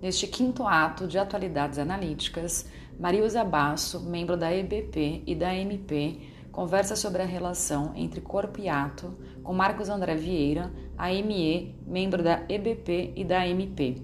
Neste 0.00 0.26
quinto 0.28 0.64
ato 0.64 1.08
de 1.08 1.18
atualidades 1.18 1.78
analíticas, 1.78 2.66
Mariusa 2.98 3.42
Basso, 3.44 4.00
membro 4.00 4.36
da 4.36 4.54
EBP 4.54 5.24
e 5.26 5.34
da 5.34 5.54
MP, 5.54 6.20
conversa 6.52 6.94
sobre 6.94 7.22
a 7.22 7.26
relação 7.26 7.92
entre 7.96 8.20
corpo 8.20 8.60
e 8.60 8.68
ato 8.68 9.16
com 9.42 9.52
Marcos 9.52 9.88
André 9.88 10.14
Vieira, 10.14 10.72
AME, 10.96 11.76
membro 11.86 12.22
da 12.22 12.44
EBP 12.48 13.12
e 13.16 13.24
da 13.24 13.46
MP. 13.46 14.02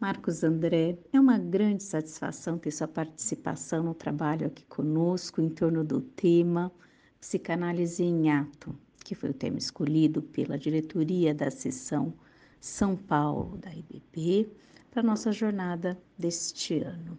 Marcos 0.00 0.44
André, 0.44 0.98
é 1.12 1.18
uma 1.18 1.38
grande 1.38 1.82
satisfação 1.82 2.58
ter 2.58 2.70
sua 2.70 2.86
participação 2.86 3.82
no 3.82 3.94
trabalho 3.94 4.46
aqui 4.46 4.64
conosco 4.66 5.40
em 5.40 5.48
torno 5.48 5.82
do 5.82 6.00
tema 6.00 6.70
Psicanálise 7.18 8.04
em 8.04 8.30
Ato, 8.30 8.78
que 9.04 9.14
foi 9.14 9.30
o 9.30 9.34
tema 9.34 9.58
escolhido 9.58 10.22
pela 10.22 10.58
diretoria 10.58 11.34
da 11.34 11.50
seção 11.50 12.12
São 12.58 12.96
Paulo 12.96 13.58
da 13.58 13.72
IBP 13.72 14.48
para 14.90 15.02
nossa 15.02 15.30
jornada 15.30 15.96
deste 16.18 16.78
ano. 16.78 17.18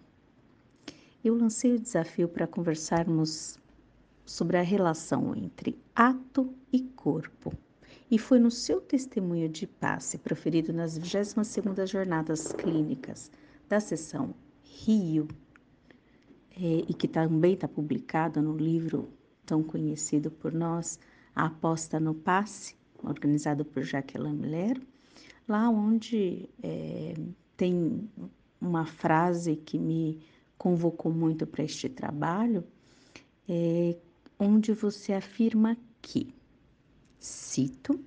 Eu 1.24 1.36
lancei 1.36 1.74
o 1.74 1.80
desafio 1.80 2.28
para 2.28 2.48
conversarmos 2.48 3.60
sobre 4.26 4.58
a 4.58 4.62
relação 4.62 5.36
entre 5.36 5.78
ato 5.96 6.54
e 6.74 6.82
corpo 6.82 7.54
e 8.10 8.18
foi 8.20 8.40
no 8.40 8.52
seu 8.52 8.82
testemunho 8.82 9.50
de 9.50 9.66
passe 9.66 10.18
proferido 10.18 10.74
nas 10.74 10.98
22ª 11.00 11.86
Jornadas 11.86 12.52
Clínicas 12.52 13.32
da 13.68 13.80
seção 13.80 14.34
Rio, 14.64 15.28
é, 16.52 16.86
e 16.88 16.94
que 16.94 17.08
também 17.08 17.54
está 17.54 17.68
publicado 17.68 18.42
no 18.42 18.56
livro 18.56 19.10
tão 19.46 19.64
conhecido 19.64 20.30
por 20.30 20.54
nós, 20.54 21.00
A 21.36 21.46
Aposta 21.46 22.00
no 22.00 22.14
Passe, 22.14 22.76
organizado 23.04 23.66
por 23.66 23.84
Jacqueline 23.84 24.38
Miller, 24.38 24.82
lá 25.48 25.70
onde 25.70 26.50
é, 26.64 27.14
tem 27.58 28.10
uma 28.60 28.86
frase 28.86 29.56
que 29.56 29.78
me 29.78 30.20
convocou 30.58 31.12
muito 31.12 31.46
para 31.46 31.64
este 31.64 31.90
trabalho, 31.90 32.64
é, 33.48 33.98
onde 34.40 34.72
você 34.72 35.14
afirma 35.14 35.78
que 36.02 36.34
Cito: 37.26 38.00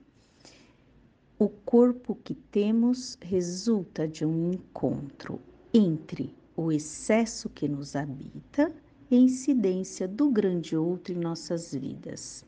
O 1.36 1.48
corpo 1.48 2.14
que 2.14 2.34
temos 2.34 3.18
resulta 3.20 4.06
de 4.06 4.24
um 4.24 4.52
encontro 4.52 5.40
entre 5.74 6.32
o 6.56 6.70
excesso 6.70 7.48
que 7.48 7.66
nos 7.66 7.96
habita 7.96 8.72
e 9.10 9.16
a 9.16 9.18
incidência 9.18 10.06
do 10.06 10.30
grande 10.30 10.76
outro 10.76 11.12
em 11.12 11.18
nossas 11.18 11.72
vidas. 11.74 12.44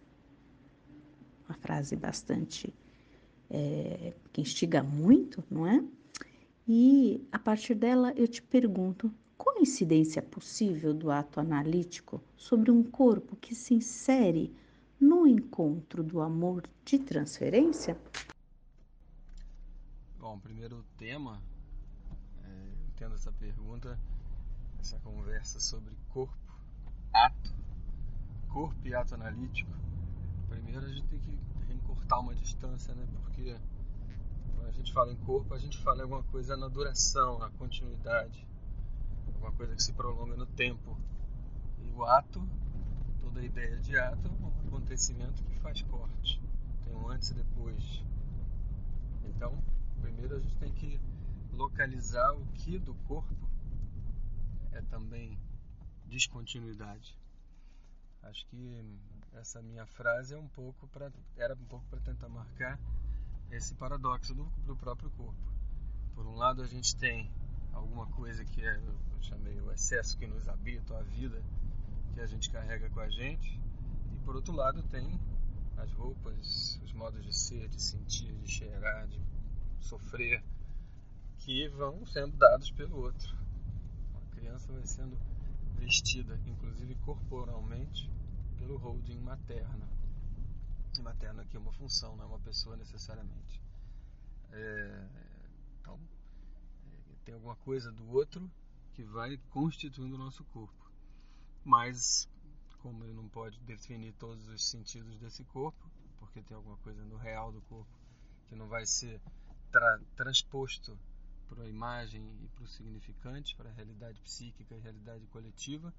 Uma 1.51 1.57
frase 1.57 1.97
bastante 1.97 2.73
é, 3.51 4.15
que 4.33 4.41
instiga 4.41 4.85
muito, 4.85 5.43
não 5.51 5.67
é? 5.67 5.85
E 6.69 7.27
a 7.33 7.41
partir 7.41 7.75
dela 7.75 8.13
eu 8.13 8.29
te 8.29 8.41
pergunto: 8.41 9.13
qual 9.37 9.59
incidência 9.59 10.23
possível 10.23 10.95
do 10.95 11.11
ato 11.11 11.41
analítico 11.41 12.23
sobre 12.37 12.71
um 12.71 12.85
corpo 12.85 13.35
que 13.35 13.53
se 13.53 13.75
insere 13.75 14.55
no 15.01 15.27
encontro 15.27 16.05
do 16.05 16.21
amor 16.21 16.71
de 16.85 17.01
transferência? 17.01 18.01
Bom, 20.21 20.39
primeiro 20.39 20.85
tema, 20.97 21.43
é, 22.45 22.73
entendo 22.91 23.17
essa 23.17 23.33
pergunta, 23.33 23.99
essa 24.79 25.01
conversa 25.01 25.59
sobre 25.59 25.97
corpo, 26.11 26.55
ato, 27.13 27.53
corpo 28.49 28.87
e 28.87 28.95
ato 28.95 29.17
analítico. 29.17 29.90
Primeiro 30.51 30.85
a 30.85 30.89
gente 30.93 31.07
tem 31.07 31.21
que 31.21 31.39
encurtar 31.73 32.19
uma 32.19 32.35
distância, 32.35 32.95
né? 32.95 33.07
Porque 33.13 33.57
quando 34.55 34.69
a 34.69 34.73
gente 34.73 34.93
fala 34.93 35.13
em 35.13 35.17
corpo, 35.17 35.55
a 35.55 35.59
gente 35.59 35.79
fala 35.79 36.01
em 36.01 36.03
alguma 36.03 36.25
coisa 36.25 36.57
na 36.57 36.69
duração, 36.69 37.39
na 37.39 37.49
continuidade, 37.51 38.47
alguma 39.29 39.53
coisa 39.53 39.75
que 39.75 39.83
se 39.83 39.93
prolonga 39.93 40.37
no 40.37 40.47
tempo. 40.47 40.99
E 41.79 41.91
o 41.93 42.05
ato 42.05 42.47
toda 43.21 43.41
a 43.41 43.45
ideia 43.45 43.77
de 43.79 43.97
ato 43.97 44.27
é 44.27 44.45
um 44.45 44.49
acontecimento 44.67 45.43
que 45.45 45.55
faz 45.61 45.83
corte. 45.83 46.43
Tem 46.85 46.95
um 46.95 47.09
antes 47.09 47.31
e 47.31 47.35
depois. 47.35 48.03
Então, 49.25 49.57
primeiro 50.01 50.37
a 50.37 50.41
gente 50.41 50.57
tem 50.59 50.73
que 50.73 51.01
localizar 51.53 52.33
o 52.33 52.45
que 52.55 52.77
do 52.79 52.95
corpo 53.07 53.49
é 54.73 54.83
também 54.83 55.39
descontinuidade. 56.07 57.17
Acho 58.23 58.45
que 58.47 58.85
essa 59.35 59.63
minha 59.63 59.87
frase 59.87 60.35
é 60.35 60.39
um 60.39 60.49
pouco 60.49 60.87
para 60.89 61.11
era 61.37 61.55
um 61.55 61.65
pouco 61.65 61.87
para 61.87 62.01
tentar 62.01 62.29
marcar 62.29 62.79
esse 63.51 63.75
paradoxo 63.75 64.35
do, 64.35 64.45
do 64.67 64.77
próprio 64.77 65.11
corpo. 65.11 65.53
Por 66.15 66.27
um 66.27 66.37
lado 66.37 66.63
a 66.63 66.67
gente 66.67 66.97
tem 66.97 67.31
alguma 67.73 68.07
coisa 68.09 68.45
que 68.45 68.63
é, 68.63 68.77
eu 68.77 69.23
chamei 69.23 69.61
o 69.61 69.73
excesso 69.73 70.17
que 70.19 70.27
nos 70.27 70.49
habita, 70.49 70.97
a 70.99 71.03
vida 71.03 71.43
que 72.15 72.21
a 72.21 72.27
gente 72.27 72.51
carrega 72.51 72.91
com 72.91 73.01
a 73.01 73.09
gente. 73.09 73.61
E 74.13 74.19
por 74.25 74.37
outro 74.37 74.53
lado 74.53 74.83
tem 74.85 75.19
as 75.77 75.93
roupas, 75.93 76.81
os 76.85 76.93
modos 76.93 77.25
de 77.25 77.35
ser, 77.35 77.69
de 77.69 77.81
sentir, 77.81 78.33
de 78.39 78.51
cheirar, 78.51 79.07
de 79.09 79.21
sofrer, 79.81 80.43
que 81.39 81.69
vão 81.69 82.05
sendo 82.07 82.37
dados 82.37 82.71
pelo 82.71 82.99
outro. 82.99 83.35
A 84.15 84.35
criança 84.35 84.73
vai 84.73 84.87
sendo 84.87 85.17
vestida, 85.79 86.39
inclusive 86.47 86.95
corporalmente, 86.97 88.11
pelo 88.61 88.77
holding 88.77 89.19
materno. 89.19 89.89
E 90.97 91.03
materno 91.03 91.41
aqui 91.41 91.57
é 91.57 91.61
uma 91.61 91.73
função, 91.73 92.17
não 92.17 92.25
é 92.25 92.27
uma 92.29 92.41
pessoa 92.41 92.77
necessariamente. 92.77 93.61
É, 94.53 95.09
então, 95.81 95.99
é, 96.87 97.15
tem 97.25 97.35
alguma 97.35 97.57
coisa 97.57 97.91
do 97.91 98.09
outro 98.09 98.49
que 98.93 99.03
vai 99.03 99.37
constituindo 99.51 100.15
o 100.15 100.19
nosso 100.19 100.45
corpo 100.45 100.81
mas 101.65 102.29
como 102.81 103.05
ele 103.05 103.13
não 103.13 103.29
pode 103.29 103.61
definir 103.61 104.15
todos 104.15 104.49
os 104.49 104.67
sentidos 104.67 105.19
desse 105.19 105.45
corpo, 105.45 105.91
porque 106.19 106.43
tem 106.43 106.57
alguma 106.57 106.77
coisa 106.79 107.05
no 107.05 107.17
real 107.17 107.53
do 107.53 107.61
corpo 107.63 107.91
que 108.49 108.57
não 108.57 108.69
vai 108.69 108.87
ser 108.87 109.21
tra 109.71 110.01
transposto 110.17 110.99
para 111.49 111.65
a 111.65 111.69
imagem 111.69 112.23
e 112.43 112.49
para 112.49 112.65
o 112.65 112.69
significante, 112.69 113.55
para 113.55 113.69
a 113.69 113.73
realidade 113.73 114.21
psíquica 114.23 114.75
e 114.75 114.81
realidade 114.81 115.27
coletiva, 115.27 115.93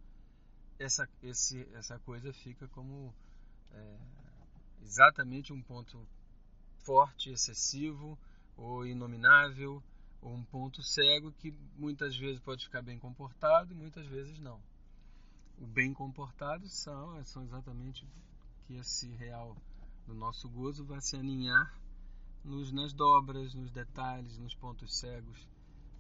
essa, 0.82 1.08
esse, 1.22 1.68
essa 1.74 2.00
coisa 2.00 2.34
fica 2.34 2.68
como 2.70 3.14
é, 3.72 3.98
exatamente 4.82 5.54
um 5.54 5.62
ponto 5.62 6.08
forte, 6.80 7.30
excessivo 7.30 8.18
ou 8.58 8.86
inominável, 8.86 9.82
ou 10.22 10.34
um 10.34 10.44
ponto 10.44 10.82
cego 10.84 11.32
que 11.34 11.54
muitas 11.78 12.16
vezes 12.16 12.40
pode 12.40 12.66
ficar 12.66 12.82
bem 12.82 12.98
comportado 12.98 13.72
e 13.72 13.76
muitas 13.76 14.06
vezes 14.08 14.40
não. 14.40 14.60
O 15.60 15.66
bem 15.66 15.94
comportado 15.94 16.68
são, 16.68 17.24
são 17.26 17.44
exatamente 17.44 18.06
que 18.66 18.76
esse 18.76 19.08
real 19.14 19.56
do 20.08 20.14
nosso 20.14 20.50
gozo 20.50 20.84
vai 20.84 21.00
se 21.02 21.16
aninhar 21.16 21.74
nos, 22.44 22.72
nas 22.72 22.92
dobras, 22.92 23.54
nos 23.54 23.72
detalhes, 23.72 24.38
nos 24.40 24.56
pontos 24.56 24.98
cegos 24.98 25.48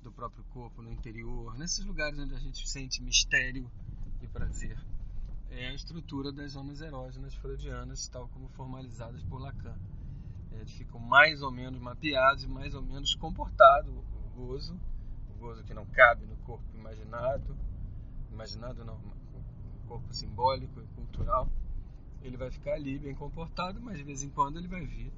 do 0.01 0.11
próprio 0.11 0.43
corpo, 0.45 0.81
no 0.81 0.91
interior, 0.91 1.55
nesses 1.57 1.85
lugares 1.85 2.17
onde 2.17 2.33
a 2.33 2.39
gente 2.39 2.67
sente 2.67 3.03
mistério 3.03 3.69
e 4.21 4.27
prazer. 4.27 4.77
É 5.49 5.67
a 5.67 5.73
estrutura 5.73 6.31
das 6.31 6.53
zonas 6.53 6.81
erógenas 6.81 7.35
freudianas, 7.35 8.07
tal 8.07 8.27
como 8.29 8.47
formalizadas 8.49 9.21
por 9.23 9.41
Lacan. 9.41 9.77
É, 10.51 10.55
eles 10.57 10.71
ficam 10.71 10.99
mais 10.99 11.41
ou 11.41 11.51
menos 11.51 11.79
mapeados 11.79 12.43
e 12.43 12.47
mais 12.47 12.73
ou 12.73 12.81
menos 12.81 13.15
comportado 13.15 13.91
o 13.91 14.29
gozo, 14.35 14.79
o 15.29 15.39
gozo 15.39 15.63
que 15.63 15.73
não 15.73 15.85
cabe 15.85 16.25
no 16.25 16.37
corpo 16.37 16.65
imaginado, 16.73 17.57
imaginado 18.31 18.85
não, 18.85 18.99
corpo 19.87 20.13
simbólico 20.13 20.79
e 20.79 20.87
cultural, 20.95 21.49
ele 22.21 22.37
vai 22.37 22.49
ficar 22.49 22.75
ali 22.75 22.97
bem 22.97 23.13
comportado, 23.13 23.81
mas 23.81 23.97
de 23.97 24.03
vez 24.03 24.23
em 24.23 24.29
quando 24.29 24.57
ele 24.57 24.67
vai 24.67 24.85
vir 24.85 25.11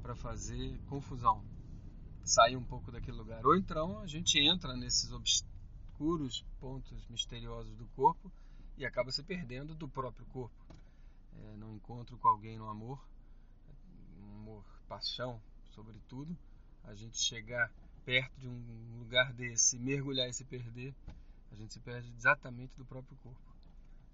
para 0.00 0.14
fazer 0.14 0.78
confusão, 0.88 1.42
sair 2.22 2.56
um 2.56 2.64
pouco 2.64 2.92
daquele 2.92 3.16
lugar. 3.16 3.44
Ou 3.44 3.56
então 3.56 3.98
a 4.00 4.06
gente 4.06 4.38
entra 4.38 4.76
nesses 4.76 5.10
obscuros 6.02 6.44
pontos 6.58 7.06
misteriosos 7.08 7.76
do 7.76 7.86
corpo 7.94 8.30
e 8.76 8.84
acaba 8.84 9.12
se 9.12 9.22
perdendo 9.22 9.74
do 9.74 9.88
próprio 9.88 10.26
corpo. 10.26 10.54
É, 11.38 11.56
no 11.56 11.74
encontro 11.74 12.18
com 12.18 12.28
alguém 12.28 12.58
no 12.58 12.68
amor, 12.68 13.00
amor, 14.20 14.64
paixão, 14.88 15.40
sobretudo, 15.70 16.36
a 16.84 16.94
gente 16.94 17.16
chegar 17.16 17.72
perto 18.04 18.38
de 18.40 18.48
um 18.48 18.98
lugar 18.98 19.32
desse, 19.32 19.78
mergulhar 19.78 20.28
e 20.28 20.32
se 20.32 20.44
perder, 20.44 20.92
a 21.52 21.54
gente 21.54 21.72
se 21.72 21.80
perde 21.80 22.12
exatamente 22.16 22.76
do 22.76 22.84
próprio 22.84 23.16
corpo. 23.18 23.52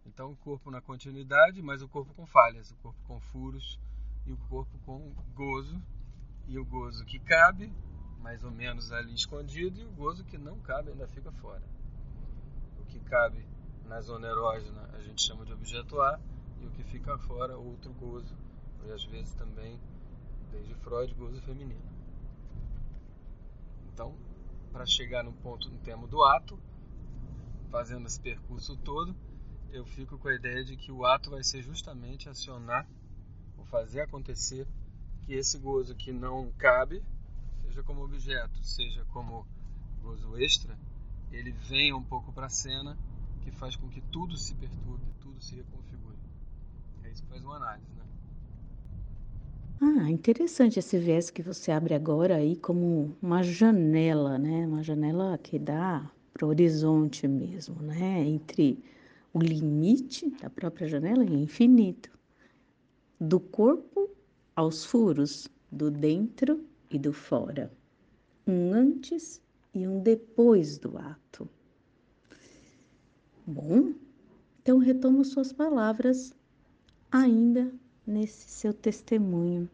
Então, 0.04 0.30
o 0.30 0.36
corpo 0.36 0.70
na 0.70 0.80
continuidade, 0.80 1.62
mas 1.62 1.82
o 1.82 1.88
corpo 1.88 2.14
com 2.14 2.26
falhas, 2.26 2.70
o 2.70 2.76
corpo 2.76 3.00
com 3.06 3.20
furos 3.20 3.78
e 4.26 4.32
o 4.32 4.36
corpo 4.48 4.78
com 4.84 5.12
gozo. 5.34 5.82
E 6.46 6.58
o 6.58 6.64
gozo 6.64 7.04
que 7.04 7.18
cabe, 7.18 7.70
mais 8.20 8.42
ou 8.42 8.50
menos 8.50 8.90
ali 8.90 9.12
escondido, 9.12 9.80
e 9.80 9.84
o 9.84 9.92
gozo 9.92 10.24
que 10.24 10.38
não 10.38 10.58
cabe 10.60 10.90
ainda 10.90 11.06
fica 11.08 11.30
fora. 11.32 11.62
Cabe 13.08 13.44
na 13.84 14.00
zona 14.00 14.28
erógena 14.28 14.88
a 14.92 15.00
gente 15.00 15.22
chama 15.22 15.44
de 15.44 15.52
objeto 15.52 16.00
A, 16.00 16.20
e 16.60 16.66
o 16.66 16.70
que 16.70 16.84
fica 16.84 17.16
fora, 17.18 17.56
outro 17.56 17.92
gozo, 17.94 18.36
e 18.84 18.90
às 18.90 19.04
vezes 19.04 19.34
também 19.34 19.80
Desde 20.50 20.74
Freud, 20.76 21.12
gozo 21.14 21.40
feminino. 21.42 21.82
Então, 23.92 24.16
para 24.72 24.86
chegar 24.86 25.22
no 25.22 25.32
ponto 25.32 25.68
no 25.68 25.78
termo 25.78 26.08
do 26.08 26.22
ato, 26.24 26.58
fazendo 27.70 28.06
esse 28.06 28.20
percurso 28.20 28.76
todo, 28.78 29.14
eu 29.70 29.84
fico 29.84 30.18
com 30.18 30.28
a 30.28 30.34
ideia 30.34 30.64
de 30.64 30.76
que 30.76 30.90
o 30.90 31.04
ato 31.04 31.30
vai 31.30 31.44
ser 31.44 31.62
justamente 31.62 32.28
acionar 32.28 32.88
ou 33.58 33.64
fazer 33.66 34.00
acontecer 34.00 34.66
que 35.26 35.34
esse 35.34 35.58
gozo 35.58 35.94
que 35.94 36.12
não 36.12 36.50
cabe, 36.52 37.04
seja 37.62 37.82
como 37.82 38.04
objeto, 38.04 38.64
seja 38.64 39.04
como 39.06 39.46
gozo 40.00 40.38
extra, 40.38 40.78
ele 41.32 41.52
venha 41.52 41.96
um 41.96 42.02
pouco 42.02 42.32
para 42.32 42.46
a 42.46 42.50
cena, 42.50 42.96
que 43.42 43.50
faz 43.50 43.76
com 43.76 43.88
que 43.88 44.00
tudo 44.12 44.36
se 44.36 44.54
perturbe, 44.54 45.04
tudo 45.20 45.40
se 45.40 45.54
reconfigure. 45.56 46.16
É 47.04 47.10
isso 47.10 47.22
que 47.22 47.28
faz 47.28 47.44
uma 47.44 47.56
análise, 47.56 47.86
né? 47.96 48.04
Ah, 49.80 50.10
interessante 50.10 50.78
esse 50.78 50.98
viés 50.98 51.30
que 51.30 51.42
você 51.42 51.70
abre 51.70 51.94
agora 51.94 52.36
aí 52.36 52.56
como 52.56 53.16
uma 53.22 53.42
janela, 53.42 54.36
né? 54.36 54.66
Uma 54.66 54.82
janela 54.82 55.38
que 55.38 55.58
dá 55.58 56.10
para 56.32 56.46
o 56.46 56.48
horizonte 56.48 57.28
mesmo, 57.28 57.80
né? 57.80 58.24
Entre 58.26 58.82
o 59.32 59.40
limite 59.40 60.30
da 60.30 60.50
própria 60.50 60.88
janela 60.88 61.24
e 61.24 61.30
o 61.30 61.38
infinito. 61.38 62.10
Do 63.20 63.38
corpo 63.38 64.10
aos 64.56 64.84
furos, 64.84 65.48
do 65.70 65.90
dentro 65.90 66.64
e 66.90 66.98
do 66.98 67.12
fora. 67.12 67.72
Um 68.46 68.72
antes 68.72 69.40
e 69.78 69.86
um 69.86 70.00
depois 70.00 70.76
do 70.76 70.98
ato. 70.98 71.48
Bom, 73.46 73.94
então 74.60 74.78
retomo 74.78 75.24
suas 75.24 75.52
palavras 75.52 76.34
ainda 77.12 77.72
nesse 78.06 78.50
seu 78.50 78.74
testemunho, 78.74 79.70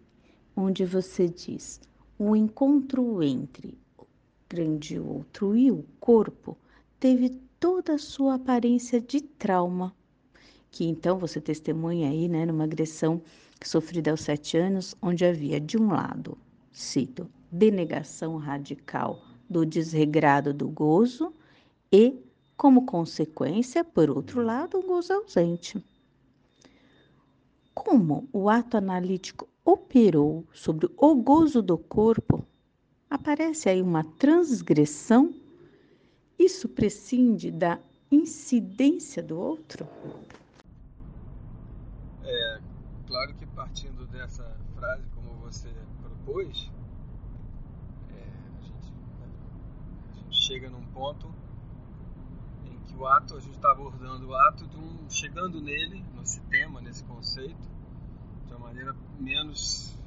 onde 0.54 0.84
você 0.84 1.26
diz: 1.26 1.80
o 2.18 2.36
encontro 2.36 3.22
entre 3.22 3.78
o 3.98 4.06
grande 4.48 5.00
outro 5.00 5.56
e 5.56 5.70
o 5.70 5.84
corpo 5.98 6.56
teve 7.00 7.30
toda 7.58 7.94
a 7.94 7.98
sua 7.98 8.34
aparência 8.34 9.00
de 9.00 9.22
trauma, 9.22 9.94
que 10.70 10.84
então 10.84 11.18
você 11.18 11.40
testemunha 11.40 12.10
aí, 12.10 12.28
né, 12.28 12.44
numa 12.44 12.64
agressão 12.64 13.22
sofrida 13.64 14.10
aos 14.10 14.20
sete 14.20 14.58
anos, 14.58 14.94
onde 15.00 15.24
havia 15.24 15.58
de 15.58 15.78
um 15.78 15.88
lado, 15.88 16.36
cito, 16.70 17.26
denegação 17.50 18.36
radical 18.36 19.33
do 19.48 19.64
desregrado 19.64 20.52
do 20.52 20.68
gozo 20.68 21.32
e, 21.92 22.18
como 22.56 22.86
consequência, 22.86 23.84
por 23.84 24.10
outro 24.10 24.42
lado, 24.42 24.78
um 24.78 24.86
gozo 24.86 25.12
ausente 25.12 25.82
como 27.74 28.28
o 28.32 28.48
ato 28.48 28.76
analítico 28.76 29.48
operou 29.64 30.46
sobre 30.52 30.88
o 30.96 31.14
gozo 31.16 31.60
do 31.60 31.76
corpo, 31.76 32.46
aparece 33.10 33.68
aí 33.68 33.82
uma 33.82 34.04
transgressão? 34.04 35.34
Isso 36.38 36.68
prescinde 36.68 37.50
da 37.50 37.78
incidência 38.10 39.22
do 39.22 39.38
outro? 39.38 39.86
É, 42.22 42.60
claro 43.06 43.34
que 43.34 43.46
partindo 43.46 44.06
dessa 44.06 44.56
frase, 44.74 45.02
como 45.14 45.28
você 45.40 45.68
propôs, 46.00 46.70
é, 48.10 48.22
a, 48.22 48.62
gente, 48.62 48.92
a 50.20 50.24
gente 50.24 50.33
chega 50.44 50.68
num 50.68 50.84
ponto 50.92 51.34
em 52.66 52.78
que 52.80 52.94
o 52.96 53.06
ato, 53.06 53.34
a 53.34 53.40
gente 53.40 53.56
está 53.56 53.70
abordando 53.70 54.28
o 54.28 54.34
ato 54.34 54.66
um, 54.78 55.08
chegando 55.08 55.58
nele, 55.58 56.04
nesse 56.14 56.38
tema, 56.42 56.82
nesse 56.82 57.02
conceito, 57.04 57.66
de 58.46 58.52
uma 58.52 58.66
maneira 58.66 58.94
menos 59.18 59.98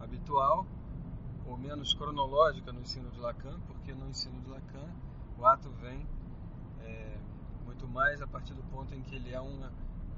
habitual 0.00 0.66
ou 1.44 1.58
menos 1.58 1.92
cronológica 1.92 2.72
no 2.72 2.80
ensino 2.80 3.10
de 3.10 3.20
Lacan, 3.20 3.60
porque 3.66 3.92
no 3.92 4.08
ensino 4.08 4.40
de 4.40 4.48
Lacan 4.48 4.90
o 5.38 5.44
ato 5.44 5.68
vem 5.82 6.06
é, 6.80 7.18
muito 7.66 7.86
mais 7.86 8.22
a 8.22 8.26
partir 8.26 8.54
do 8.54 8.62
ponto 8.64 8.94
em 8.94 9.02
que 9.02 9.14
ele 9.14 9.30
é 9.30 9.40
uma 9.40 9.70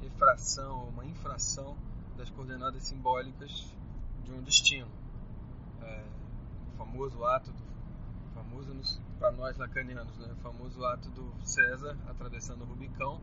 infração, 0.02 0.88
uma 0.88 1.04
infração 1.04 1.76
das 2.16 2.30
coordenadas 2.30 2.84
simbólicas 2.84 3.74
de 4.24 4.32
um 4.32 4.40
destino. 4.40 4.88
É, 5.82 6.04
o 6.72 6.76
famoso 6.76 7.24
ato 7.24 7.50
do 7.50 7.67
para 9.28 9.36
nós 9.36 9.58
lacanianos, 9.58 10.16
né? 10.16 10.32
O 10.32 10.36
famoso 10.36 10.82
ato 10.86 11.10
do 11.10 11.34
César 11.44 11.98
atravessando 12.08 12.62
o 12.62 12.64
Rubicão. 12.64 13.20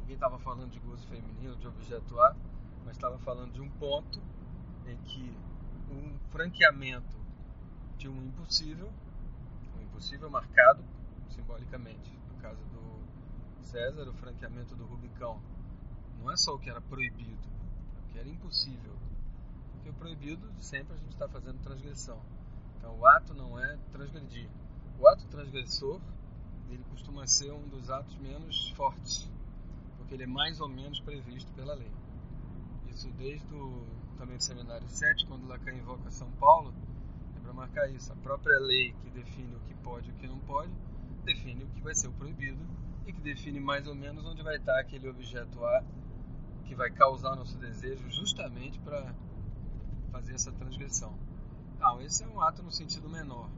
Ninguém 0.00 0.14
estava 0.14 0.38
falando 0.38 0.70
de 0.70 0.78
gozo 0.78 1.06
feminino, 1.06 1.54
de 1.56 1.68
objeto 1.68 2.18
A, 2.18 2.34
mas 2.86 2.96
estava 2.96 3.18
falando 3.18 3.52
de 3.52 3.60
um 3.60 3.68
ponto 3.68 4.22
em 4.86 4.96
que 4.96 5.36
um 5.90 6.18
franqueamento 6.30 7.18
de 7.98 8.08
um 8.08 8.24
impossível, 8.24 8.90
um 9.76 9.82
impossível 9.82 10.30
marcado 10.30 10.82
simbolicamente, 11.28 12.10
no 12.32 12.40
caso 12.40 12.64
do 12.64 13.62
César, 13.62 14.08
o 14.08 14.14
franqueamento 14.14 14.74
do 14.76 14.86
Rubicão, 14.86 15.42
não 16.20 16.32
é 16.32 16.38
só 16.38 16.54
o 16.54 16.58
que 16.58 16.70
era 16.70 16.80
proibido, 16.80 17.46
o 18.02 18.12
que 18.12 18.18
era 18.18 18.28
impossível. 18.28 18.96
Porque 19.72 19.90
o 19.90 19.94
proibido 19.94 20.50
sempre 20.62 20.94
a 20.94 20.96
gente 20.96 21.12
está 21.12 21.28
fazendo 21.28 21.62
transgressão. 21.62 22.18
Então 22.78 22.98
o 22.98 23.06
ato 23.06 23.34
não 23.34 23.58
é 23.62 23.76
transgredir. 23.92 24.48
O 24.98 25.06
ato 25.06 25.24
transgressor 25.28 26.00
ele 26.68 26.82
costuma 26.90 27.26
ser 27.26 27.52
um 27.52 27.68
dos 27.68 27.88
atos 27.88 28.16
menos 28.16 28.70
fortes, 28.70 29.30
porque 29.96 30.14
ele 30.14 30.24
é 30.24 30.26
mais 30.26 30.60
ou 30.60 30.68
menos 30.68 31.00
previsto 31.00 31.52
pela 31.52 31.74
lei. 31.74 31.90
Isso 32.90 33.08
desde 33.12 33.54
o 33.54 33.86
também 34.18 34.36
do 34.36 34.42
seminário 34.42 34.88
7, 34.88 35.26
quando 35.26 35.46
Lacan 35.46 35.72
invoca 35.72 36.10
São 36.10 36.28
Paulo, 36.32 36.74
é 37.36 37.40
para 37.40 37.52
marcar 37.52 37.88
isso. 37.88 38.12
A 38.12 38.16
própria 38.16 38.58
lei 38.58 38.92
que 38.92 39.10
define 39.10 39.54
o 39.54 39.60
que 39.60 39.74
pode 39.76 40.10
e 40.10 40.12
o 40.12 40.16
que 40.16 40.26
não 40.26 40.38
pode, 40.40 40.72
define 41.24 41.62
o 41.62 41.68
que 41.68 41.80
vai 41.80 41.94
ser 41.94 42.08
o 42.08 42.12
proibido 42.12 42.60
e 43.06 43.12
que 43.12 43.20
define 43.20 43.60
mais 43.60 43.86
ou 43.86 43.94
menos 43.94 44.26
onde 44.26 44.42
vai 44.42 44.56
estar 44.56 44.80
aquele 44.80 45.08
objeto 45.08 45.64
A 45.64 45.84
que 46.64 46.74
vai 46.74 46.90
causar 46.90 47.36
nosso 47.36 47.56
desejo 47.56 48.10
justamente 48.10 48.78
para 48.80 49.14
fazer 50.10 50.34
essa 50.34 50.50
transgressão. 50.52 51.16
Não, 51.78 52.02
esse 52.02 52.24
é 52.24 52.26
um 52.26 52.40
ato 52.40 52.62
no 52.62 52.72
sentido 52.72 53.08
menor. 53.08 53.48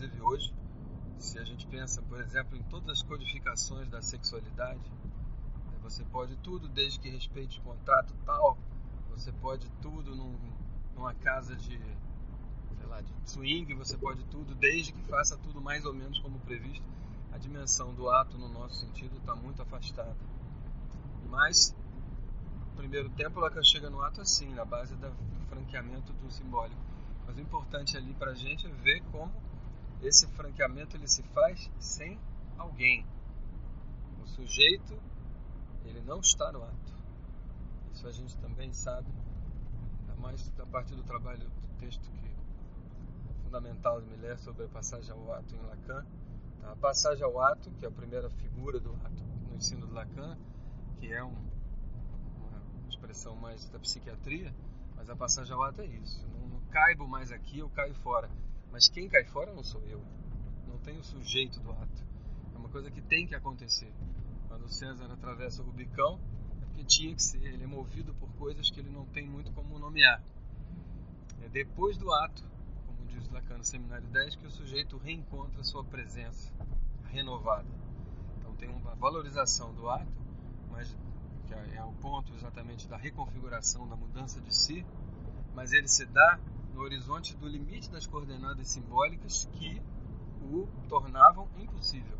Inclusive 0.00 0.22
hoje, 0.22 0.54
se 1.18 1.38
a 1.38 1.44
gente 1.44 1.66
pensa, 1.66 2.00
por 2.00 2.18
exemplo, 2.22 2.56
em 2.56 2.62
todas 2.62 2.88
as 2.88 3.02
codificações 3.02 3.86
da 3.90 4.00
sexualidade, 4.00 4.80
né, 5.70 5.78
você 5.82 6.02
pode 6.04 6.36
tudo 6.36 6.66
desde 6.68 6.98
que 6.98 7.10
respeite 7.10 7.60
o 7.60 7.62
contrato 7.62 8.14
tal, 8.24 8.56
você 9.10 9.30
pode 9.30 9.68
tudo 9.82 10.16
num, 10.16 10.34
numa 10.94 11.12
casa 11.12 11.54
de, 11.54 11.78
sei 12.78 12.86
lá, 12.86 13.02
de 13.02 13.12
swing, 13.26 13.74
você 13.74 13.98
pode 13.98 14.24
tudo 14.28 14.54
desde 14.54 14.94
que 14.94 15.02
faça 15.02 15.36
tudo 15.36 15.60
mais 15.60 15.84
ou 15.84 15.92
menos 15.92 16.18
como 16.20 16.40
previsto. 16.40 16.86
A 17.30 17.36
dimensão 17.36 17.92
do 17.92 18.08
ato 18.08 18.38
no 18.38 18.48
nosso 18.48 18.76
sentido 18.76 19.18
está 19.18 19.36
muito 19.36 19.60
afastada. 19.60 20.16
Mas, 21.28 21.76
no 22.70 22.76
primeiro 22.76 23.10
tempo, 23.10 23.38
Lacan 23.38 23.62
chega 23.62 23.90
no 23.90 24.00
ato 24.00 24.22
assim, 24.22 24.48
na 24.54 24.64
base 24.64 24.96
da 24.96 25.12
franqueamento 25.50 26.10
do 26.14 26.30
simbólico. 26.30 26.80
Mas 27.26 27.36
o 27.36 27.40
importante 27.42 27.98
ali 27.98 28.14
para 28.14 28.30
a 28.30 28.34
gente 28.34 28.66
é 28.66 28.70
ver 28.70 29.02
como 29.12 29.49
esse 30.02 30.26
franqueamento 30.28 30.96
ele 30.96 31.08
se 31.08 31.22
faz 31.22 31.70
sem 31.78 32.18
alguém. 32.56 33.06
O 34.22 34.26
sujeito 34.26 34.98
ele 35.84 36.00
não 36.02 36.20
está 36.20 36.50
no 36.52 36.62
ato. 36.62 36.94
Isso 37.92 38.06
a 38.06 38.12
gente 38.12 38.36
também 38.38 38.72
sabe, 38.72 39.08
ainda 40.00 40.14
mais 40.20 40.50
a 40.58 40.66
partir 40.66 40.94
do 40.94 41.02
trabalho 41.02 41.48
do 41.48 41.78
texto 41.78 42.10
que 42.12 42.26
é 42.26 43.44
fundamental 43.44 44.00
de 44.00 44.08
Miller 44.08 44.38
sobre 44.38 44.64
a 44.64 44.68
passagem 44.68 45.10
ao 45.10 45.32
ato 45.34 45.54
em 45.54 45.60
Lacan. 45.60 46.06
Então, 46.56 46.72
a 46.72 46.76
passagem 46.76 47.24
ao 47.24 47.40
ato, 47.40 47.70
que 47.72 47.84
é 47.84 47.88
a 47.88 47.92
primeira 47.92 48.30
figura 48.30 48.78
do 48.78 48.94
ato 49.04 49.24
no 49.48 49.56
ensino 49.56 49.86
de 49.86 49.92
Lacan, 49.92 50.38
que 50.98 51.12
é 51.12 51.22
um, 51.24 51.34
uma 52.38 52.88
expressão 52.88 53.34
mais 53.36 53.68
da 53.70 53.78
psiquiatria, 53.78 54.54
mas 54.96 55.10
a 55.10 55.16
passagem 55.16 55.52
ao 55.52 55.62
ato 55.62 55.80
é 55.80 55.86
isso. 55.86 56.26
Não 56.28 56.60
caibo 56.70 57.08
mais 57.08 57.32
aqui, 57.32 57.58
eu 57.58 57.68
caio 57.70 57.94
fora. 57.96 58.30
Mas 58.70 58.88
quem 58.88 59.08
cai 59.08 59.24
fora 59.24 59.52
não 59.52 59.62
sou 59.62 59.82
eu. 59.86 60.02
Não 60.66 60.78
tem 60.78 60.98
o 60.98 61.04
sujeito 61.04 61.60
do 61.60 61.70
ato. 61.72 62.04
É 62.54 62.58
uma 62.58 62.68
coisa 62.68 62.90
que 62.90 63.00
tem 63.00 63.26
que 63.26 63.34
acontecer. 63.34 63.92
Quando 64.48 64.68
César 64.68 65.12
atravessa 65.12 65.62
o 65.62 65.66
Rubicão, 65.66 66.20
é 66.62 66.66
porque 66.66 66.84
tinha 66.84 67.14
que 67.14 67.22
ser. 67.22 67.42
Ele 67.42 67.64
é 67.64 67.66
movido 67.66 68.14
por 68.14 68.28
coisas 68.34 68.70
que 68.70 68.80
ele 68.80 68.90
não 68.90 69.04
tem 69.06 69.28
muito 69.28 69.52
como 69.52 69.78
nomear. 69.78 70.22
É 71.42 71.48
depois 71.48 71.96
do 71.96 72.12
ato, 72.12 72.44
como 72.86 73.06
diz 73.06 73.28
Lacan 73.30 73.58
no 73.58 73.64
Seminário 73.64 74.06
10, 74.08 74.36
que 74.36 74.46
o 74.46 74.50
sujeito 74.50 74.96
reencontra 74.98 75.62
sua 75.64 75.84
presença 75.84 76.52
renovada. 77.10 77.68
Então 78.38 78.54
tem 78.54 78.68
uma 78.68 78.94
valorização 78.94 79.74
do 79.74 79.88
ato, 79.88 80.12
mas 80.70 80.96
que 81.46 81.54
é 81.54 81.84
o 81.84 81.92
ponto 81.94 82.32
exatamente 82.34 82.86
da 82.86 82.96
reconfiguração, 82.96 83.88
da 83.88 83.96
mudança 83.96 84.40
de 84.40 84.54
si, 84.54 84.86
mas 85.54 85.72
ele 85.72 85.88
se 85.88 86.06
dá 86.06 86.38
no 86.74 86.80
horizonte 86.82 87.36
do 87.36 87.48
limite 87.48 87.90
das 87.90 88.06
coordenadas 88.06 88.68
simbólicas 88.68 89.48
que 89.52 89.80
o 90.42 90.66
tornavam 90.88 91.48
impossível. 91.58 92.18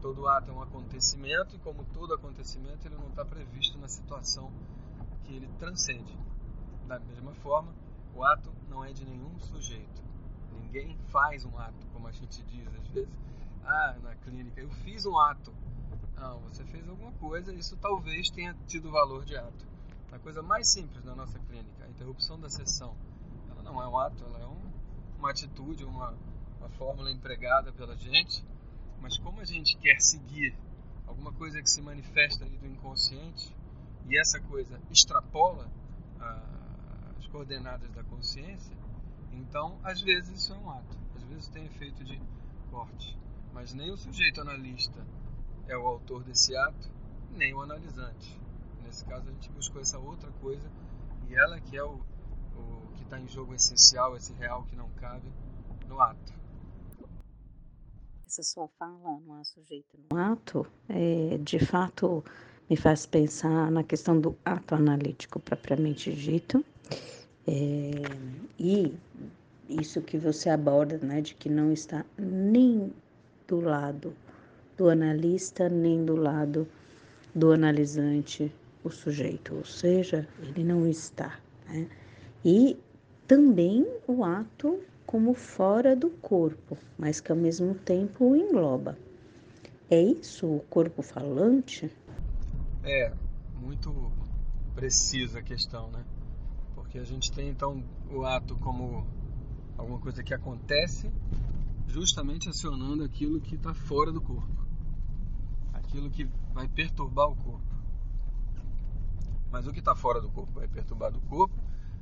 Todo 0.00 0.26
ato 0.28 0.50
é 0.50 0.54
um 0.54 0.62
acontecimento 0.62 1.54
e, 1.54 1.58
como 1.58 1.84
todo 1.84 2.14
acontecimento, 2.14 2.86
ele 2.86 2.96
não 2.96 3.08
está 3.08 3.24
previsto 3.24 3.78
na 3.78 3.88
situação 3.88 4.50
que 5.24 5.34
ele 5.34 5.48
transcende. 5.58 6.16
Da 6.86 6.98
mesma 6.98 7.34
forma, 7.34 7.74
o 8.14 8.24
ato 8.24 8.50
não 8.68 8.84
é 8.84 8.92
de 8.92 9.04
nenhum 9.04 9.38
sujeito. 9.40 10.02
Ninguém 10.52 10.96
faz 11.08 11.44
um 11.44 11.58
ato, 11.58 11.86
como 11.92 12.08
a 12.08 12.12
gente 12.12 12.42
diz 12.44 12.66
às 12.74 12.86
vezes. 12.88 13.14
Ah, 13.62 13.96
na 14.02 14.14
clínica, 14.16 14.60
eu 14.60 14.70
fiz 14.70 15.04
um 15.04 15.18
ato. 15.18 15.52
Não, 16.16 16.40
você 16.40 16.64
fez 16.64 16.88
alguma 16.88 17.12
coisa, 17.12 17.52
isso 17.54 17.76
talvez 17.76 18.30
tenha 18.30 18.54
tido 18.66 18.90
valor 18.90 19.24
de 19.24 19.36
ato. 19.36 19.66
A 20.12 20.18
coisa 20.18 20.42
mais 20.42 20.68
simples 20.68 21.04
na 21.04 21.14
nossa 21.14 21.38
clínica, 21.38 21.84
a 21.84 21.88
interrupção 21.88 22.38
da 22.40 22.50
sessão, 22.50 22.96
não 23.70 23.80
é 23.80 23.88
um 23.88 23.98
ato, 23.98 24.24
ela 24.24 24.40
é 24.40 24.46
um, 24.46 24.72
uma 25.18 25.30
atitude, 25.30 25.84
uma, 25.84 26.14
uma 26.58 26.68
fórmula 26.70 27.10
empregada 27.10 27.72
pela 27.72 27.96
gente, 27.96 28.44
mas 29.00 29.16
como 29.18 29.40
a 29.40 29.44
gente 29.44 29.76
quer 29.76 30.00
seguir 30.00 30.56
alguma 31.06 31.32
coisa 31.32 31.62
que 31.62 31.70
se 31.70 31.80
manifesta 31.80 32.44
ali 32.44 32.56
do 32.58 32.66
inconsciente 32.66 33.54
e 34.08 34.18
essa 34.18 34.40
coisa 34.40 34.80
extrapola 34.90 35.70
as 37.16 37.26
coordenadas 37.28 37.90
da 37.92 38.02
consciência, 38.04 38.76
então 39.32 39.78
às 39.84 40.00
vezes 40.00 40.42
isso 40.42 40.52
é 40.52 40.56
um 40.56 40.70
ato, 40.70 40.98
às 41.16 41.22
vezes 41.24 41.48
tem 41.48 41.64
efeito 41.66 42.02
de 42.04 42.20
corte, 42.70 43.16
mas 43.52 43.72
nem 43.72 43.90
o 43.90 43.96
sujeito 43.96 44.40
analista 44.40 45.06
é 45.68 45.76
o 45.76 45.86
autor 45.86 46.24
desse 46.24 46.56
ato, 46.56 46.90
nem 47.30 47.54
o 47.54 47.62
analisante. 47.62 48.38
Nesse 48.82 49.04
caso 49.04 49.28
a 49.28 49.32
gente 49.32 49.50
buscou 49.52 49.80
essa 49.80 49.98
outra 49.98 50.30
coisa 50.40 50.68
e 51.28 51.34
ela 51.34 51.60
que 51.60 51.76
é 51.76 51.84
o 51.84 52.00
que 52.96 53.02
está 53.02 53.18
em 53.18 53.28
jogo 53.28 53.54
essencial, 53.54 54.16
esse 54.16 54.32
real 54.34 54.64
que 54.64 54.76
não 54.76 54.88
cabe 55.00 55.28
no 55.88 56.00
ato. 56.00 56.32
Essa 58.26 58.42
sua 58.42 58.68
fala 58.78 59.20
não 59.26 59.34
há 59.34 59.44
sujeito 59.44 59.98
no 60.10 60.16
ato, 60.16 60.66
é, 60.88 61.38
de 61.38 61.58
fato 61.58 62.24
me 62.68 62.76
faz 62.76 63.04
pensar 63.04 63.70
na 63.72 63.82
questão 63.82 64.20
do 64.20 64.36
ato 64.44 64.76
analítico 64.76 65.40
propriamente 65.40 66.12
dito. 66.12 66.64
É, 67.46 68.02
e 68.58 68.94
isso 69.68 70.00
que 70.02 70.16
você 70.16 70.48
aborda, 70.48 70.98
né, 70.98 71.20
de 71.20 71.34
que 71.34 71.48
não 71.48 71.72
está 71.72 72.04
nem 72.16 72.92
do 73.48 73.60
lado 73.60 74.14
do 74.76 74.88
analista, 74.88 75.68
nem 75.68 76.04
do 76.04 76.14
lado 76.14 76.68
do 77.34 77.52
analisante, 77.52 78.52
o 78.82 78.90
sujeito, 78.90 79.54
ou 79.56 79.64
seja, 79.64 80.26
ele 80.40 80.64
não 80.64 80.86
está. 80.86 81.38
Né? 81.68 81.88
E 82.44 82.78
também 83.26 83.86
o 84.06 84.24
ato 84.24 84.80
como 85.06 85.34
fora 85.34 85.94
do 85.94 86.08
corpo, 86.08 86.78
mas 86.96 87.20
que 87.20 87.32
ao 87.32 87.38
mesmo 87.38 87.74
tempo 87.74 88.24
o 88.24 88.36
engloba. 88.36 88.96
É 89.90 90.00
isso 90.00 90.46
o 90.46 90.60
corpo 90.70 91.02
falante? 91.02 91.90
É, 92.84 93.12
muito 93.60 93.92
precisa 94.74 95.40
a 95.40 95.42
questão, 95.42 95.90
né? 95.90 96.04
Porque 96.74 96.98
a 96.98 97.04
gente 97.04 97.30
tem 97.32 97.48
então 97.48 97.82
o 98.10 98.24
ato 98.24 98.56
como 98.56 99.06
alguma 99.76 99.98
coisa 99.98 100.22
que 100.22 100.32
acontece 100.32 101.10
justamente 101.88 102.48
acionando 102.48 103.02
aquilo 103.02 103.40
que 103.40 103.56
está 103.56 103.74
fora 103.74 104.12
do 104.12 104.20
corpo, 104.20 104.64
aquilo 105.72 106.08
que 106.08 106.28
vai 106.52 106.68
perturbar 106.68 107.28
o 107.28 107.36
corpo. 107.36 107.74
Mas 109.50 109.66
o 109.66 109.72
que 109.72 109.80
está 109.80 109.96
fora 109.96 110.20
do 110.20 110.30
corpo 110.30 110.52
vai 110.52 110.68
perturbar 110.68 111.10
do 111.10 111.20
corpo, 111.22 111.54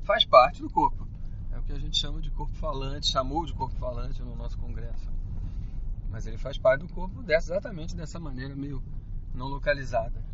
faz 0.09 0.25
parte 0.25 0.63
do 0.63 0.71
corpo. 0.71 1.07
É 1.53 1.59
o 1.59 1.63
que 1.63 1.73
a 1.73 1.79
gente 1.79 1.99
chama 1.99 2.23
de 2.23 2.31
corpo 2.31 2.55
falante, 2.55 3.09
chamou 3.09 3.45
de 3.45 3.53
corpo 3.53 3.77
falante 3.77 4.23
no 4.23 4.35
nosso 4.35 4.57
congresso. 4.57 5.13
Mas 6.09 6.27
ele 6.27 6.39
faz 6.39 6.57
parte 6.57 6.87
do 6.87 6.95
corpo 6.95 7.23
dessa, 7.23 7.53
exatamente 7.53 7.95
dessa 7.95 8.19
maneira, 8.19 8.57
meio 8.57 8.83
não 9.35 9.49
localizada. 9.49 10.25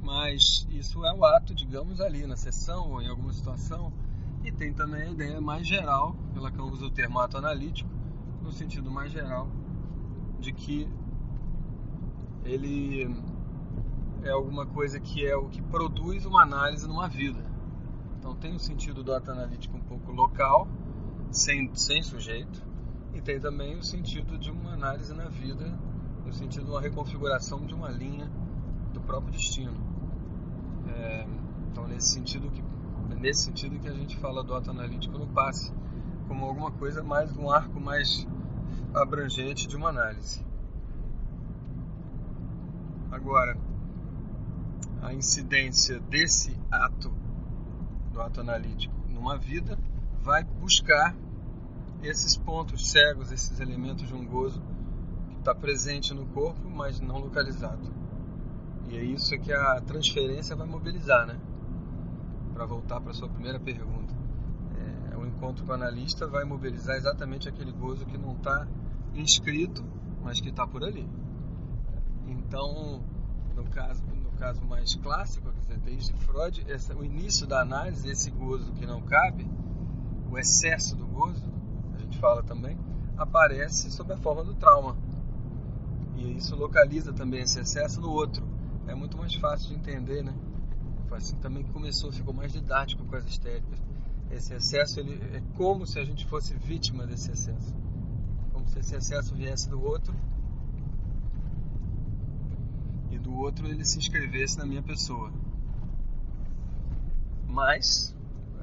Mas 0.00 0.64
isso 0.70 1.04
é 1.04 1.12
o 1.12 1.24
ato, 1.24 1.52
digamos, 1.52 2.00
ali 2.00 2.24
na 2.24 2.36
sessão 2.36 2.92
ou 2.92 3.02
em 3.02 3.08
alguma 3.08 3.32
situação. 3.32 3.92
E 4.44 4.52
tem 4.52 4.72
também 4.72 5.02
a 5.02 5.10
ideia 5.10 5.40
mais 5.40 5.66
geral, 5.66 6.14
pela 6.32 6.52
que 6.52 6.58
eu 6.60 6.66
uso 6.66 6.86
o 6.86 6.90
termo 6.90 7.18
ato 7.18 7.36
analítico, 7.36 7.90
no 8.42 8.52
sentido 8.52 8.92
mais 8.92 9.10
geral, 9.10 9.48
de 10.38 10.52
que 10.52 10.88
ele 12.44 13.12
é 14.22 14.30
alguma 14.30 14.66
coisa 14.66 15.00
que 15.00 15.26
é 15.26 15.34
o 15.34 15.48
que 15.48 15.60
produz 15.60 16.24
uma 16.24 16.42
análise 16.42 16.86
numa 16.86 17.08
vida. 17.08 17.49
Então 18.20 18.36
tem 18.36 18.54
o 18.54 18.58
sentido 18.60 19.02
do 19.02 19.14
ato 19.14 19.30
analítico 19.30 19.78
um 19.78 19.80
pouco 19.80 20.12
local, 20.12 20.68
sem, 21.30 21.74
sem 21.74 22.02
sujeito, 22.02 22.62
e 23.14 23.20
tem 23.22 23.40
também 23.40 23.78
o 23.78 23.82
sentido 23.82 24.36
de 24.36 24.50
uma 24.50 24.74
análise 24.74 25.14
na 25.14 25.24
vida, 25.28 25.66
no 26.26 26.32
sentido 26.32 26.66
de 26.66 26.70
uma 26.70 26.82
reconfiguração 26.82 27.64
de 27.64 27.74
uma 27.74 27.88
linha 27.88 28.30
do 28.92 29.00
próprio 29.00 29.32
destino. 29.32 29.72
É, 30.86 31.26
então 31.70 31.88
nesse 31.88 32.10
sentido 32.10 32.50
que 32.50 32.62
nesse 33.18 33.44
sentido 33.44 33.78
que 33.78 33.88
a 33.88 33.92
gente 33.92 34.16
fala 34.18 34.44
do 34.44 34.54
ato 34.54 34.70
analítico 34.70 35.18
no 35.18 35.26
passe, 35.26 35.72
como 36.28 36.44
alguma 36.44 36.70
coisa 36.70 37.02
mais 37.02 37.34
um 37.36 37.50
arco 37.50 37.80
mais 37.80 38.26
abrangente 38.94 39.66
de 39.66 39.76
uma 39.76 39.88
análise. 39.88 40.44
Agora, 43.10 43.58
a 45.02 45.12
incidência 45.12 45.98
desse 46.00 46.56
ato, 46.70 47.12
do 48.12 48.20
ato 48.20 48.40
analítico, 48.40 48.94
numa 49.08 49.36
vida, 49.36 49.78
vai 50.22 50.44
buscar 50.44 51.14
esses 52.02 52.36
pontos 52.36 52.90
cegos, 52.90 53.30
esses 53.30 53.60
elementos 53.60 54.08
de 54.08 54.14
um 54.14 54.26
gozo 54.26 54.62
que 55.28 55.38
está 55.38 55.54
presente 55.54 56.14
no 56.14 56.26
corpo, 56.26 56.68
mas 56.68 57.00
não 57.00 57.18
localizado. 57.18 57.90
E 58.88 58.96
é 58.96 59.04
isso 59.04 59.38
que 59.38 59.52
a 59.52 59.80
transferência 59.80 60.56
vai 60.56 60.66
mobilizar, 60.66 61.26
né? 61.26 61.38
Para 62.52 62.66
voltar 62.66 63.00
para 63.00 63.12
sua 63.12 63.28
primeira 63.28 63.60
pergunta. 63.60 64.14
É, 65.12 65.16
o 65.16 65.26
encontro 65.26 65.64
com 65.64 65.70
o 65.70 65.74
analista 65.74 66.26
vai 66.26 66.44
mobilizar 66.44 66.96
exatamente 66.96 67.48
aquele 67.48 67.72
gozo 67.72 68.04
que 68.06 68.18
não 68.18 68.32
está 68.32 68.66
inscrito, 69.14 69.84
mas 70.22 70.40
que 70.40 70.48
está 70.48 70.66
por 70.66 70.82
ali. 70.82 71.08
Então, 72.26 73.02
no 73.54 73.64
caso, 73.70 74.02
caso 74.40 74.64
mais 74.64 74.94
clássico, 74.94 75.52
quer 75.52 75.60
dizer, 75.60 75.78
desde 75.80 76.12
Freud, 76.14 76.64
essa, 76.66 76.96
o 76.96 77.04
início 77.04 77.46
da 77.46 77.60
análise, 77.60 78.08
esse 78.08 78.30
gozo 78.30 78.72
que 78.72 78.86
não 78.86 79.02
cabe, 79.02 79.46
o 80.30 80.38
excesso 80.38 80.96
do 80.96 81.06
gozo, 81.06 81.44
a 81.94 81.98
gente 81.98 82.18
fala 82.18 82.42
também, 82.42 82.78
aparece 83.18 83.90
sob 83.90 84.14
a 84.14 84.16
forma 84.16 84.42
do 84.42 84.54
trauma. 84.54 84.96
E 86.16 86.38
isso 86.38 86.56
localiza 86.56 87.12
também 87.12 87.42
esse 87.42 87.60
excesso 87.60 88.00
no 88.00 88.10
outro. 88.10 88.48
É 88.86 88.94
muito 88.94 89.18
mais 89.18 89.34
fácil 89.34 89.68
de 89.68 89.74
entender, 89.74 90.24
né? 90.24 90.34
Foi 91.06 91.18
assim 91.18 91.36
também 91.36 91.62
que 91.62 91.70
começou, 91.70 92.10
ficou 92.10 92.32
mais 92.32 92.50
didático 92.50 93.04
com 93.04 93.16
as 93.16 93.26
histéricas. 93.26 93.78
Esse 94.30 94.54
excesso 94.54 95.00
ele, 95.00 95.20
é 95.36 95.42
como 95.54 95.86
se 95.86 95.98
a 95.98 96.04
gente 96.04 96.26
fosse 96.26 96.54
vítima 96.54 97.06
desse 97.06 97.30
excesso. 97.30 97.74
Como 98.52 98.66
se 98.66 98.78
esse 98.78 98.96
excesso 98.96 99.34
viesse 99.34 99.68
do 99.68 99.84
outro 99.84 100.14
do 103.30 103.38
outro 103.38 103.66
ele 103.68 103.84
se 103.84 103.98
inscrevesse 103.98 104.58
na 104.58 104.66
minha 104.66 104.82
pessoa. 104.82 105.32
Mas, 107.46 108.14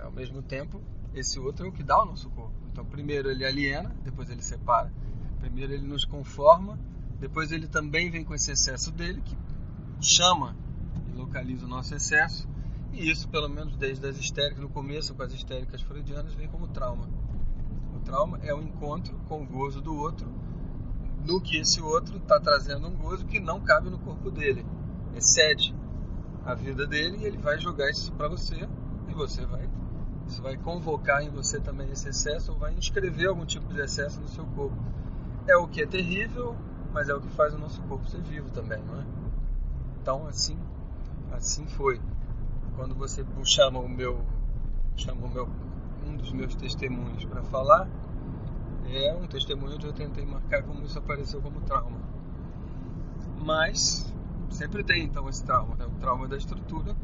ao 0.01 0.11
mesmo 0.11 0.41
tempo, 0.41 0.81
esse 1.13 1.39
outro 1.39 1.65
é 1.65 1.69
o 1.69 1.71
que 1.71 1.83
dá 1.83 2.01
o 2.01 2.05
nosso 2.05 2.29
corpo. 2.29 2.53
Então, 2.71 2.85
primeiro 2.85 3.31
ele 3.31 3.45
aliena, 3.45 3.95
depois 4.03 4.29
ele 4.29 4.41
separa. 4.41 4.91
Primeiro 5.39 5.73
ele 5.73 5.87
nos 5.87 6.03
conforma, 6.03 6.77
depois 7.19 7.51
ele 7.51 7.67
também 7.67 8.11
vem 8.11 8.23
com 8.23 8.35
esse 8.35 8.51
excesso 8.51 8.91
dele, 8.91 9.21
que 9.21 9.35
chama 10.01 10.55
e 11.07 11.17
localiza 11.17 11.65
o 11.65 11.69
nosso 11.69 11.95
excesso. 11.95 12.47
E 12.91 13.09
isso, 13.09 13.27
pelo 13.29 13.49
menos 13.49 13.75
desde 13.77 14.05
as 14.05 14.17
histéricas, 14.17 14.59
no 14.59 14.69
começo 14.69 15.15
com 15.15 15.23
as 15.23 15.33
histéricas 15.33 15.81
freudianas, 15.81 16.33
vem 16.33 16.47
como 16.47 16.67
trauma. 16.67 17.07
O 17.95 17.99
trauma 17.99 18.39
é 18.43 18.53
o 18.53 18.61
encontro 18.61 19.17
com 19.27 19.41
o 19.41 19.45
gozo 19.45 19.81
do 19.81 19.95
outro 19.95 20.27
do 21.25 21.41
que 21.41 21.57
esse 21.57 21.81
outro 21.81 22.17
está 22.17 22.39
trazendo 22.39 22.87
um 22.87 22.95
gozo 22.95 23.25
que 23.25 23.39
não 23.39 23.59
cabe 23.59 23.89
no 23.89 23.99
corpo 23.99 24.31
dele, 24.31 24.65
excede 25.15 25.75
a 26.45 26.53
vida 26.53 26.87
dele 26.87 27.17
e 27.17 27.25
ele 27.25 27.37
vai 27.37 27.59
jogar 27.59 27.89
isso 27.89 28.11
para 28.13 28.29
você 28.29 28.67
e 29.07 29.13
você 29.13 29.45
vai 29.45 29.67
isso 30.27 30.41
vai 30.41 30.57
convocar 30.57 31.23
em 31.23 31.29
você 31.29 31.59
também 31.59 31.89
esse 31.89 32.09
excesso 32.09 32.51
ou 32.51 32.57
vai 32.57 32.73
inscrever 32.73 33.29
algum 33.29 33.45
tipo 33.45 33.73
de 33.73 33.79
excesso 33.79 34.19
no 34.19 34.27
seu 34.27 34.45
corpo. 34.45 34.77
É 35.47 35.55
o 35.55 35.67
que 35.67 35.81
é 35.81 35.87
terrível, 35.87 36.53
mas 36.91 37.07
é 37.07 37.13
o 37.13 37.21
que 37.21 37.29
faz 37.29 37.53
o 37.53 37.57
nosso 37.57 37.81
corpo 37.83 38.05
ser 38.09 38.21
vivo 38.21 38.49
também, 38.49 38.83
não 38.83 38.99
é? 38.99 39.05
Então 40.01 40.27
assim, 40.27 40.59
assim 41.31 41.65
foi. 41.65 42.01
Quando 42.75 42.93
você 42.93 43.25
chama 43.45 43.79
o 43.79 43.87
meu, 43.87 44.21
chama 44.97 45.25
o 45.25 45.29
meu 45.29 45.49
um 46.05 46.15
dos 46.15 46.31
meus 46.31 46.55
testemunhos 46.55 47.23
para 47.25 47.41
falar, 47.43 47.87
é 48.89 49.13
um 49.13 49.27
testemunho 49.27 49.75
onde 49.75 49.85
eu 49.85 49.93
tentei 49.93 50.25
marcar 50.25 50.63
como 50.63 50.83
isso 50.83 50.97
apareceu 50.97 51.41
como 51.41 51.61
trauma. 51.61 51.99
Mas 53.39 54.13
sempre 54.49 54.83
tem 54.83 55.03
então 55.03 55.27
esse 55.29 55.43
trauma, 55.43 55.75
né? 55.75 55.85
o 55.85 55.99
trauma 55.99 56.27
da 56.27 56.37
estrutura, 56.37 56.95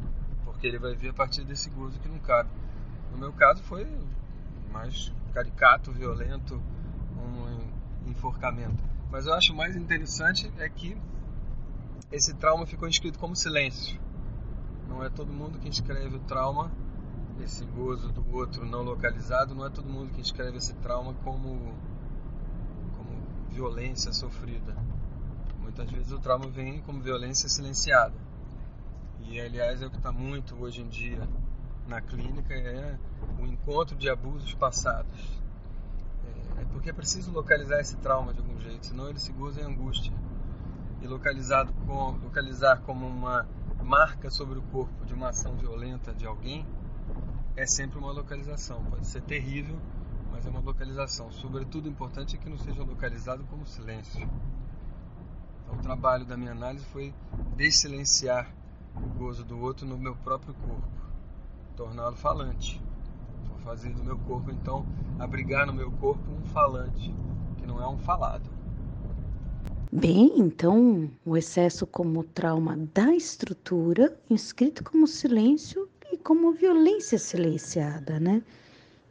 porque 0.45 0.67
ele 0.67 0.79
vai 0.79 0.95
vir 0.95 1.09
a 1.09 1.13
partir 1.13 1.43
desse 1.43 1.69
gozo 1.69 1.99
que 1.99 2.07
não 2.07 2.19
cabe. 2.19 2.49
No 3.11 3.17
meu 3.17 3.33
caso 3.33 3.61
foi 3.63 3.87
mais 4.71 5.11
caricato, 5.33 5.91
violento, 5.91 6.61
um 7.17 8.09
enforcamento. 8.09 8.83
Mas 9.11 9.25
eu 9.25 9.33
acho 9.33 9.53
mais 9.53 9.75
interessante 9.75 10.51
é 10.57 10.67
que 10.69 10.97
esse 12.11 12.33
trauma 12.35 12.65
ficou 12.65 12.87
inscrito 12.87 13.19
como 13.19 13.35
silêncio. 13.35 13.99
Não 14.87 15.03
é 15.03 15.09
todo 15.09 15.31
mundo 15.31 15.59
que 15.59 15.69
escreve 15.69 16.15
o 16.15 16.19
trauma 16.19 16.71
esse 17.41 17.65
gozo 17.65 18.11
do 18.11 18.35
outro 18.35 18.65
não 18.65 18.81
localizado, 18.83 19.55
não 19.55 19.65
é 19.65 19.69
todo 19.69 19.89
mundo 19.89 20.11
que 20.11 20.21
escreve 20.21 20.57
esse 20.57 20.73
trauma 20.75 21.13
como, 21.23 21.73
como 22.97 23.49
violência 23.49 24.13
sofrida. 24.13 24.75
Muitas 25.59 25.89
vezes 25.89 26.11
o 26.11 26.19
trauma 26.19 26.47
vem 26.47 26.81
como 26.81 27.01
violência 27.01 27.49
silenciada. 27.49 28.15
E 29.21 29.39
aliás 29.39 29.81
é 29.81 29.87
o 29.87 29.89
que 29.89 29.97
está 29.97 30.11
muito 30.11 30.55
hoje 30.61 30.81
em 30.81 30.87
dia 30.87 31.27
na 31.87 32.01
clínica 32.01 32.53
é 32.53 32.97
o 33.39 33.45
encontro 33.45 33.95
de 33.95 34.09
abusos 34.09 34.53
passados. 34.53 35.41
É, 36.57 36.61
é 36.61 36.65
porque 36.65 36.89
é 36.89 36.93
preciso 36.93 37.31
localizar 37.31 37.79
esse 37.79 37.97
trauma 37.97 38.33
de 38.33 38.39
algum 38.39 38.59
jeito, 38.59 38.85
senão 38.85 39.09
ele 39.09 39.19
se 39.19 39.31
goza 39.31 39.61
em 39.61 39.65
angústia. 39.65 40.13
E 41.01 41.07
localizado 41.07 41.73
com, 41.85 42.11
localizar 42.23 42.81
como 42.81 43.05
uma 43.05 43.45
marca 43.83 44.29
sobre 44.29 44.57
o 44.57 44.61
corpo 44.61 45.05
de 45.05 45.13
uma 45.13 45.29
ação 45.29 45.55
violenta 45.57 46.13
de 46.13 46.25
alguém 46.25 46.65
é 47.55 47.65
sempre 47.65 48.00
uma 48.00 48.12
localização. 48.12 48.83
Pode 48.86 49.05
ser 49.05 49.22
terrível, 49.22 49.77
mas 50.31 50.45
é 50.45 50.50
uma 50.50 50.60
localização. 50.60 51.31
Sobretudo, 51.31 51.88
importante 51.88 52.36
é 52.36 52.39
que 52.39 52.50
não 52.50 52.57
seja 52.57 52.83
localizado 52.83 53.43
como 53.50 53.65
silêncio. 53.65 54.27
Então, 55.63 55.75
o 55.75 55.81
trabalho 55.81 56.25
da 56.25 56.36
minha 56.36 56.51
análise 56.51 56.86
foi 56.86 57.13
desilenciar 57.55 58.53
o 58.95 59.07
gozo 59.17 59.43
do 59.43 59.60
outro 59.60 59.86
no 59.86 59.98
meu 59.98 60.15
próprio 60.15 60.53
corpo, 60.53 60.88
torná-lo 61.75 62.15
falante. 62.15 62.81
Vou 63.48 63.57
fazer 63.60 63.93
do 63.93 64.03
meu 64.03 64.17
corpo, 64.19 64.51
então, 64.51 64.86
abrigar 65.19 65.65
no 65.65 65.74
meu 65.74 65.91
corpo 65.91 66.31
um 66.31 66.45
falante, 66.45 67.13
que 67.57 67.65
não 67.65 67.81
é 67.81 67.88
um 67.88 67.98
falado. 67.98 68.50
Bem, 69.91 70.39
então 70.39 71.07
o 71.24 71.38
excesso 71.38 71.86
como 71.86 72.24
trauma 72.24 72.75
da 72.95 73.13
estrutura, 73.13 74.17
inscrito 74.27 74.83
como 74.83 75.05
silêncio 75.05 75.88
como 76.24 76.53
violência 76.53 77.18
silenciada, 77.18 78.20
né? 78.20 78.42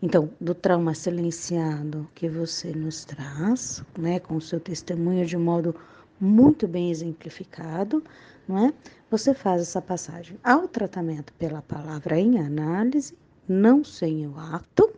Então, 0.00 0.30
do 0.40 0.54
trauma 0.54 0.94
silenciado 0.94 2.08
que 2.14 2.28
você 2.28 2.72
nos 2.72 3.04
traz, 3.04 3.84
né, 3.96 4.18
com 4.18 4.36
o 4.36 4.40
seu 4.40 4.58
testemunho 4.58 5.24
de 5.24 5.36
modo 5.36 5.74
muito 6.18 6.66
bem 6.66 6.90
exemplificado, 6.90 8.02
não 8.48 8.66
é? 8.66 8.74
Você 9.10 9.34
faz 9.34 9.62
essa 9.62 9.80
passagem 9.80 10.38
ao 10.42 10.66
tratamento 10.66 11.32
pela 11.34 11.62
palavra 11.62 12.18
em 12.18 12.38
análise, 12.38 13.14
não 13.46 13.84
sem 13.84 14.26
o 14.26 14.38
ato, 14.38 14.92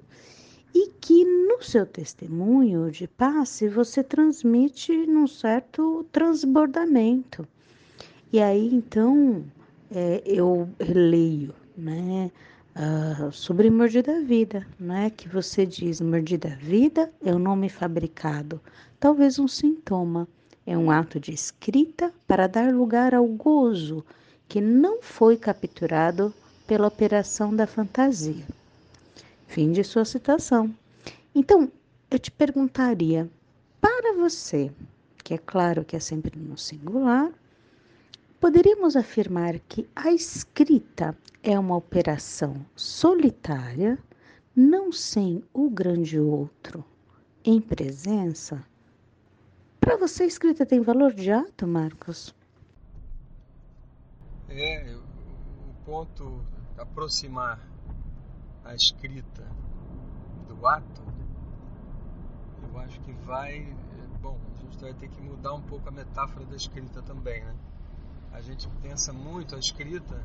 e 0.75 0.89
que 1.01 1.25
no 1.25 1.63
seu 1.63 1.85
testemunho 1.85 2.91
de 2.91 3.07
passe 3.07 3.69
você 3.69 4.03
transmite 4.03 5.07
num 5.07 5.27
certo 5.27 6.05
transbordamento. 6.11 7.47
E 8.33 8.41
aí 8.41 8.75
então 8.75 9.45
é, 9.91 10.23
eu 10.25 10.69
leio, 10.81 11.55
né? 11.77 12.31
Uh, 12.77 13.31
sobre 13.31 13.71
mordida 13.71 14.21
vida, 14.23 14.67
né? 14.79 15.11
Que 15.11 15.29
você 15.29 15.65
diz 15.65 16.01
mordida 16.01 16.57
vida 16.61 17.13
é 17.25 17.35
um 17.35 17.39
nome 17.39 17.69
fabricado, 17.69 18.61
talvez 18.99 19.39
um 19.39 19.47
sintoma, 19.47 20.27
é 20.67 20.77
um 20.77 20.91
ato 20.91 21.21
de 21.21 21.33
escrita 21.33 22.13
para 22.27 22.47
dar 22.47 22.73
lugar 22.75 23.15
ao 23.15 23.27
gozo 23.27 24.05
que 24.49 24.61
não 24.61 25.03
foi 25.03 25.37
capturado 25.37 26.35
pela 26.67 26.89
operação 26.89 27.55
da 27.55 27.67
fantasia. 27.67 28.45
Fim 29.47 29.73
de 29.73 29.85
sua 29.85 30.05
citação. 30.05 30.75
Então, 31.35 31.71
eu 32.11 32.19
te 32.19 32.31
perguntaria, 32.31 33.29
para 33.81 34.15
você, 34.15 34.71
que 35.23 35.35
é 35.35 35.39
claro 35.39 35.85
que 35.85 35.97
é 35.97 36.01
sempre 36.01 36.39
no 36.39 36.57
singular, 36.57 37.31
poderíamos 38.45 38.95
afirmar 38.95 39.59
que 39.59 39.89
a 39.97 40.13
escrita 40.13 41.17
é 41.43 41.59
uma 41.59 41.77
operação 41.77 42.55
solitária, 42.77 43.99
não 44.55 44.93
sem 44.93 45.43
o 45.51 45.71
grande 45.71 46.21
outro 46.21 46.85
em 47.43 47.59
presença? 47.59 48.63
Para 49.81 49.97
você, 49.97 50.25
a 50.25 50.27
escrita 50.27 50.67
tem 50.67 50.83
valor 50.83 51.15
de 51.15 51.33
ato, 51.33 51.67
Marcos? 51.67 52.35
É, 54.51 54.95
o 54.95 55.85
ponto 55.87 56.45
aproximar 56.77 57.59
a 58.63 58.75
escrita 58.75 59.43
do 60.49 60.67
ato, 60.67 61.03
eu 62.71 62.79
acho 62.81 63.01
que 63.01 63.13
vai. 63.25 63.75
Bom, 64.21 64.39
a 64.55 64.61
gente 64.61 64.79
vai 64.83 64.93
ter 64.93 65.09
que 65.09 65.23
mudar 65.23 65.55
um 65.55 65.63
pouco 65.63 65.89
a 65.89 65.93
metáfora 65.93 66.45
da 66.45 66.57
escrita 66.57 67.01
também, 67.01 67.43
né? 67.43 67.55
A 68.35 68.41
gente 68.41 68.69
pensa 68.83 69.13
muito 69.13 69.55
a 69.55 69.59
escrita, 69.61 70.21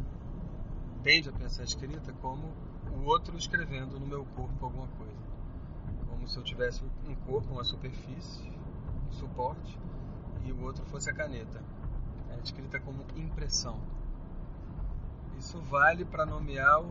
tende 1.04 1.30
a 1.30 1.32
pensar 1.32 1.62
a 1.62 1.66
escrita 1.66 2.12
como 2.14 2.52
o 2.92 3.06
outro 3.06 3.38
escrevendo 3.38 4.00
no 4.00 4.08
meu 4.08 4.26
corpo 4.36 4.66
alguma 4.66 4.88
coisa. 4.88 5.14
Como 6.10 6.28
se 6.28 6.36
eu 6.36 6.44
tivesse 6.44 6.84
um 7.08 7.14
corpo, 7.28 7.54
uma 7.54 7.64
superfície, 7.64 8.52
um 9.08 9.12
suporte, 9.12 9.80
e 10.44 10.52
o 10.52 10.64
outro 10.64 10.84
fosse 10.86 11.08
a 11.08 11.14
caneta. 11.14 11.64
É 12.32 12.40
escrita 12.44 12.80
como 12.80 13.06
impressão. 13.16 13.80
Isso 15.38 15.62
vale 15.62 16.04
para 16.04 16.26
nomear 16.26 16.82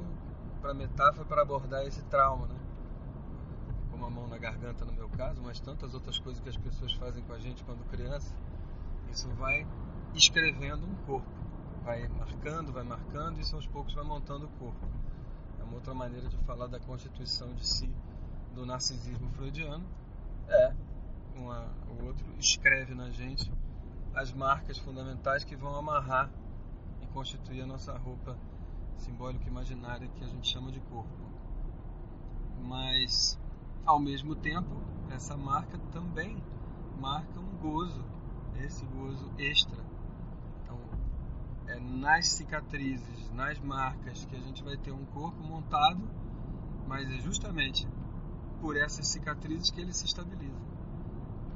para 0.63 0.73
metáfora 0.73 1.25
para 1.25 1.43
abordar 1.43 1.85
esse 1.85 2.03
trauma, 2.05 2.47
né? 2.47 2.61
Como 3.91 4.07
a 4.07 4.11
mão 4.11 4.29
na 4.29 4.39
garganta 4.39 4.85
no 4.85 4.93
meu 4.93 5.09
caso, 5.09 5.43
mas 5.43 5.59
tantas 5.59 5.95
outras 5.95 6.19
coisas 6.21 6.41
que 6.41 6.49
as 6.49 6.57
pessoas 6.57 6.93
fazem 6.93 7.25
com 7.25 7.33
a 7.33 7.41
gente 7.41 7.65
quando 7.65 7.85
criança. 7.91 8.33
Isso 9.11 9.29
vai 9.31 9.67
escrevendo 10.15 10.87
um 10.87 10.95
corpo, 11.07 11.29
vai 11.85 12.09
marcando, 12.09 12.73
vai 12.73 12.85
marcando 12.85 13.41
e 13.41 13.55
aos 13.55 13.67
poucos 13.67 13.95
vai 13.95 14.05
montando 14.05 14.47
o 14.47 14.51
corpo. 14.59 14.87
É 15.59 15.65
uma 15.65 15.75
outra 15.75 15.95
maneira 15.95 16.29
de 16.29 16.37
falar 16.39 16.67
da 16.67 16.81
constituição 16.81 17.53
de 17.55 17.67
si 17.67 17.91
do 18.55 18.67
narcisismo 18.67 19.29
freudiano. 19.31 19.85
É, 20.49 20.75
uma, 21.37 21.73
o 21.89 22.07
outro 22.07 22.27
escreve 22.39 22.95
na 22.95 23.11
gente 23.11 23.51
as 24.15 24.33
marcas 24.33 24.79
fundamentais 24.79 25.45
que 25.45 25.55
vão 25.55 25.77
amarrar 25.77 26.31
e 27.01 27.07
constituir 27.09 27.63
a 27.63 27.67
nossa 27.67 27.97
roupa 27.97 28.37
simbólica 28.97 29.49
imaginária 29.49 30.09
que 30.09 30.25
a 30.25 30.27
gente 30.27 30.49
chama 30.49 30.73
de 30.73 30.81
corpo. 30.81 31.29
Mas, 32.61 33.39
ao 33.87 33.99
mesmo 33.99 34.35
tempo, 34.35 34.83
essa 35.11 35.37
marca 35.37 35.79
também 35.93 36.43
marca 36.99 37.39
um 37.39 37.57
gozo, 37.59 38.05
esse 38.61 38.85
gozo 38.87 39.31
extra. 39.39 39.88
É 41.69 41.79
nas 41.79 42.29
cicatrizes, 42.29 43.31
nas 43.33 43.59
marcas 43.61 44.25
que 44.25 44.35
a 44.35 44.41
gente 44.41 44.63
vai 44.65 44.77
ter 44.77 44.91
um 44.91 45.05
corpo 45.07 45.43
montado, 45.43 46.01
mas 46.87 47.09
é 47.11 47.19
justamente 47.19 47.87
por 48.61 48.77
essas 48.77 49.07
cicatrizes 49.07 49.71
que 49.71 49.81
ele 49.81 49.93
se 49.93 50.07
estabiliza. 50.07 50.59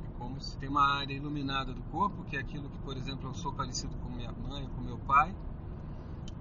É 0.05 0.19
como 0.19 0.41
se 0.41 0.57
tem 0.59 0.69
uma 0.69 0.99
área 0.99 1.15
iluminada 1.15 1.73
do 1.73 1.83
corpo, 1.85 2.25
que 2.25 2.37
é 2.37 2.41
aquilo 2.41 2.69
que, 2.69 2.79
por 2.81 2.97
exemplo, 2.97 3.31
eu 3.31 3.35
sou 3.35 3.53
parecido 3.55 3.97
com 3.97 4.11
minha 4.11 4.33
mãe, 4.33 4.69
com 4.69 4.83
meu 4.83 4.99
pai, 4.99 5.35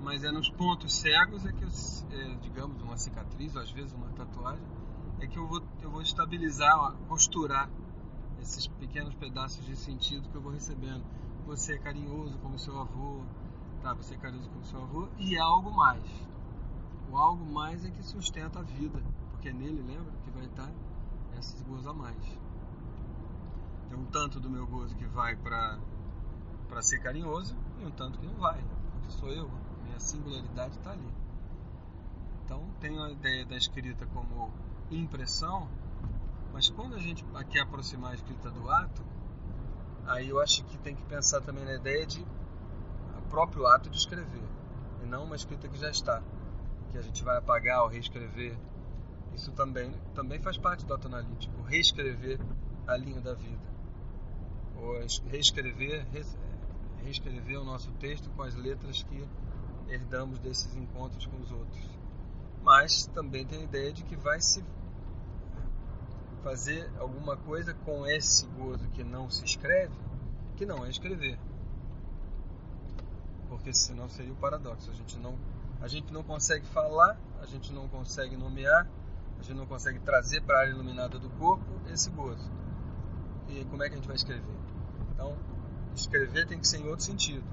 mas 0.02 0.24
é 0.24 0.32
nos 0.32 0.50
pontos 0.50 0.94
cegos 0.94 1.46
é 1.46 1.52
que 1.54 1.64
é, 1.64 2.36
digamos, 2.42 2.82
uma 2.82 2.98
cicatriz, 2.98 3.56
ou 3.56 3.62
às 3.62 3.72
vezes 3.72 3.94
uma 3.94 4.10
tatuagem, 4.10 4.66
é 5.20 5.28
que 5.28 5.38
eu 5.38 5.48
vou, 5.48 5.62
eu 5.82 5.90
vou 5.90 6.02
estabilizar, 6.02 6.94
costurar 7.08 7.70
esses 8.42 8.68
pequenos 8.68 9.14
pedaços 9.16 9.64
de 9.66 9.76
sentido 9.76 10.28
que 10.30 10.36
eu 10.36 10.42
vou 10.42 10.52
recebendo. 10.52 11.04
Você 11.46 11.74
é 11.74 11.78
carinhoso 11.78 12.38
como 12.40 12.58
seu 12.58 12.80
avô, 12.80 13.24
tá? 13.82 13.94
Você 13.94 14.15
é 14.15 14.17
carinhoso 14.17 14.50
como 14.50 14.63
seu 14.65 14.82
avô 14.82 15.08
e 15.17 15.38
algo 15.38 15.72
mais. 15.72 16.04
O 17.12 17.17
algo 17.17 17.46
mais 17.46 17.84
é 17.84 17.89
que 17.89 18.04
sustenta 18.04 18.60
a 18.60 18.63
vida, 18.63 19.02
porque 19.32 19.52
nele, 19.52 19.82
lembra, 19.82 20.13
que 20.24 20.32
vai 20.32 20.46
estar 20.46 20.72
esses 21.38 21.62
gozo 21.63 21.89
a 21.89 21.94
mais. 21.94 22.39
Tem 23.89 23.98
um 23.98 24.06
tanto 24.06 24.39
do 24.39 24.50
meu 24.50 24.65
gozo 24.65 24.96
que 24.96 25.06
vai 25.06 25.36
para 25.36 25.78
para 26.70 26.82
ser 26.82 27.00
carinhoso 27.00 27.54
e 27.82 27.86
um 27.86 27.91
tanto 27.91 28.17
que 28.17 28.26
não 28.26 28.36
vai, 28.36 28.63
porque 28.94 29.12
sou 29.12 29.28
eu, 29.28 29.52
minha 29.84 30.00
singularidade 30.00 30.78
está 30.78 30.91
ali. 30.91 31.13
Então, 32.46 32.63
tenho 32.80 33.04
a 33.04 33.12
ideia 33.12 33.46
da 33.46 33.58
escrita 33.58 34.06
como 34.06 34.50
impressão, 34.89 35.67
mas 36.54 36.70
quando 36.70 36.96
a 36.96 37.00
gente 37.00 37.26
quer 37.50 37.62
aproximar 37.62 38.12
a 38.12 38.15
escrita 38.15 38.50
do 38.50 38.70
ato, 38.70 39.04
aí 40.06 40.30
eu 40.30 40.39
acho 40.39 40.63
que 40.63 40.78
tem 40.78 40.96
que 40.96 41.04
pensar 41.04 41.41
também 41.41 41.65
na 41.65 41.76
ideia 41.76 42.06
de 42.06 42.26
próprio 43.32 43.65
ato 43.65 43.89
de 43.89 43.98
escrever, 43.98 44.44
e 45.02 45.06
não 45.06 45.24
uma 45.24 45.38
escrita 45.38 45.70
que 45.70 45.78
já 45.78 45.89
está, 45.89 46.22
que 46.91 46.98
a 46.98 47.02
gente 47.02 47.24
vai 47.24 47.38
apagar 47.38 47.82
ou 47.84 47.88
reescrever. 47.88 48.58
Isso 49.34 49.54
também, 49.54 49.89
também 50.13 50.38
faz 50.39 50.58
parte 50.58 50.86
do 50.86 50.94
ato 50.94 51.08
analítico, 51.08 51.62
reescrever 51.63 52.38
a 52.86 52.98
linha 52.98 53.22
da 53.22 53.34
vida, 53.34 53.63
ou 54.76 55.00
reescrever, 55.30 56.06
reescrever 57.02 57.58
o 57.58 57.63
nosso 57.63 57.89
texto 57.94 58.30
com 58.32 58.44
as 58.44 58.54
letras 58.54 59.02
que 59.04 59.26
herdamos 59.88 60.38
desses 60.39 60.76
encontros 60.76 61.26
com 61.26 61.38
os 61.38 61.52
outros. 61.52 61.89
Mas 62.62 63.06
também 63.08 63.46
tem 63.46 63.62
a 63.62 63.63
ideia 63.63 63.94
de 63.94 64.04
que 64.04 64.17
vai 64.17 64.41
se 64.41 64.63
fazer 66.44 66.91
alguma 67.00 67.38
coisa 67.38 67.74
com 67.74 68.06
esse 68.06 68.46
gozo 68.48 68.89
que 68.89 69.04
não 69.04 69.30
se 69.30 69.46
escreve, 69.46 69.96
que 70.58 70.65
não 70.65 70.86
é 70.86 70.89
escrever. 70.89 71.39
Porque 73.52 73.74
senão 73.74 74.08
seria 74.08 74.32
o 74.32 74.36
paradoxo, 74.38 74.90
a 74.90 74.94
gente 74.94 75.20
não 75.20 75.38
A 75.82 75.88
gente 75.90 76.14
não 76.14 76.24
consegue 76.24 76.66
falar, 76.68 77.20
a 77.42 77.46
gente 77.46 77.74
não 77.74 77.86
consegue 77.90 78.38
nomear, 78.38 78.88
a 79.38 79.44
gente 79.44 79.58
não 79.58 79.66
consegue 79.66 80.00
trazer 80.00 80.42
para 80.42 80.58
a 80.58 80.62
área 80.62 80.72
iluminada 80.72 81.20
do 81.20 81.30
corpo 81.32 81.66
esse 81.92 82.10
gozo. 82.12 82.50
E 83.50 83.66
como 83.66 83.84
é 83.84 83.90
que 83.90 83.96
a 83.96 83.98
gente 83.98 84.08
vai 84.08 84.16
escrever? 84.16 84.56
Então, 85.12 85.38
escrever 85.94 86.48
tem 86.48 86.60
que 86.60 86.68
ser 86.68 86.78
em 86.78 86.88
outro 86.88 87.04
sentido. 87.04 87.44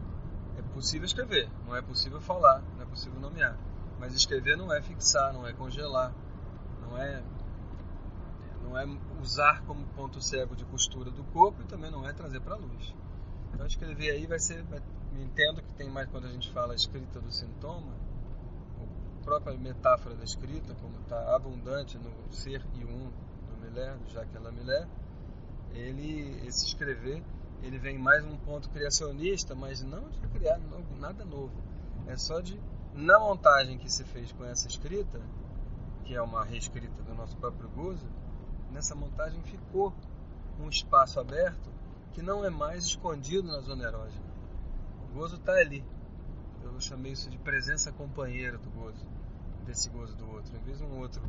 É 0.56 0.62
possível 0.72 1.04
escrever, 1.04 1.50
não 1.66 1.74
é 1.74 1.82
possível 1.82 2.20
falar, 2.20 2.62
não 2.76 2.82
é 2.82 2.86
possível 2.86 3.18
nomear. 3.18 3.58
Mas 3.98 4.14
escrever 4.14 4.56
não 4.56 4.72
é 4.72 4.80
fixar, 4.80 5.32
não 5.32 5.44
é 5.48 5.52
congelar, 5.52 6.14
não 6.80 6.96
é 6.96 7.24
não 8.62 8.78
é 8.78 8.86
usar 9.20 9.62
como 9.62 9.84
ponto 9.96 10.20
cego 10.20 10.54
de 10.54 10.64
costura 10.66 11.10
do 11.10 11.24
corpo 11.24 11.60
e 11.62 11.64
também 11.64 11.90
não 11.90 12.08
é 12.08 12.12
trazer 12.12 12.40
para 12.40 12.54
a 12.54 12.58
luz. 12.58 12.94
Então 13.52 13.66
escrever 13.66 14.10
aí 14.10 14.26
vai 14.26 14.38
ser, 14.38 14.62
vai, 14.64 14.80
entendo 15.16 15.62
que 15.62 15.72
tem 15.74 15.88
mais 15.90 16.08
quando 16.10 16.26
a 16.26 16.30
gente 16.30 16.50
fala 16.52 16.74
escrita 16.74 17.20
do 17.20 17.30
sintoma, 17.30 17.94
a 18.80 19.24
própria 19.24 19.56
metáfora 19.56 20.14
da 20.14 20.24
escrita, 20.24 20.74
como 20.74 20.98
está 21.00 21.34
abundante 21.34 21.98
no 21.98 22.32
ser 22.32 22.64
e 22.74 22.84
um 22.84 23.10
do 23.48 23.56
Miller, 23.60 23.96
do 23.98 24.10
Jacques 24.10 24.40
Lamillard, 24.40 24.88
ele 25.72 26.46
esse 26.46 26.66
escrever 26.66 27.22
ele 27.62 27.78
vem 27.78 27.98
mais 27.98 28.24
um 28.24 28.36
ponto 28.36 28.70
criacionista, 28.70 29.54
mas 29.54 29.82
não 29.82 30.08
de 30.10 30.20
criar 30.28 30.60
nada 30.98 31.24
novo. 31.24 31.52
É 32.06 32.16
só 32.16 32.40
de 32.40 32.60
na 32.94 33.18
montagem 33.18 33.78
que 33.78 33.90
se 33.90 34.04
fez 34.04 34.32
com 34.32 34.44
essa 34.44 34.66
escrita, 34.66 35.20
que 36.04 36.14
é 36.14 36.22
uma 36.22 36.44
reescrita 36.44 37.02
do 37.02 37.14
nosso 37.14 37.36
próprio 37.36 37.68
gozo, 37.70 38.06
nessa 38.72 38.94
montagem 38.94 39.42
ficou 39.42 39.92
um 40.60 40.68
espaço 40.68 41.20
aberto 41.20 41.70
que 42.12 42.22
não 42.22 42.44
é 42.44 42.50
mais 42.50 42.84
escondido 42.84 43.48
na 43.48 43.60
zona 43.60 43.84
erógena. 43.84 44.27
Gozo 45.18 45.34
está 45.34 45.52
ali. 45.54 45.84
Eu 46.62 46.80
chamei 46.80 47.10
isso 47.10 47.28
de 47.28 47.36
presença 47.38 47.90
companheira 47.90 48.56
do 48.56 48.70
gozo, 48.70 49.04
desse 49.66 49.90
gozo 49.90 50.16
do 50.16 50.30
outro. 50.30 50.56
Em 50.56 50.60
vez 50.60 50.78
de 50.78 50.84
um 50.84 51.00
outro 51.00 51.20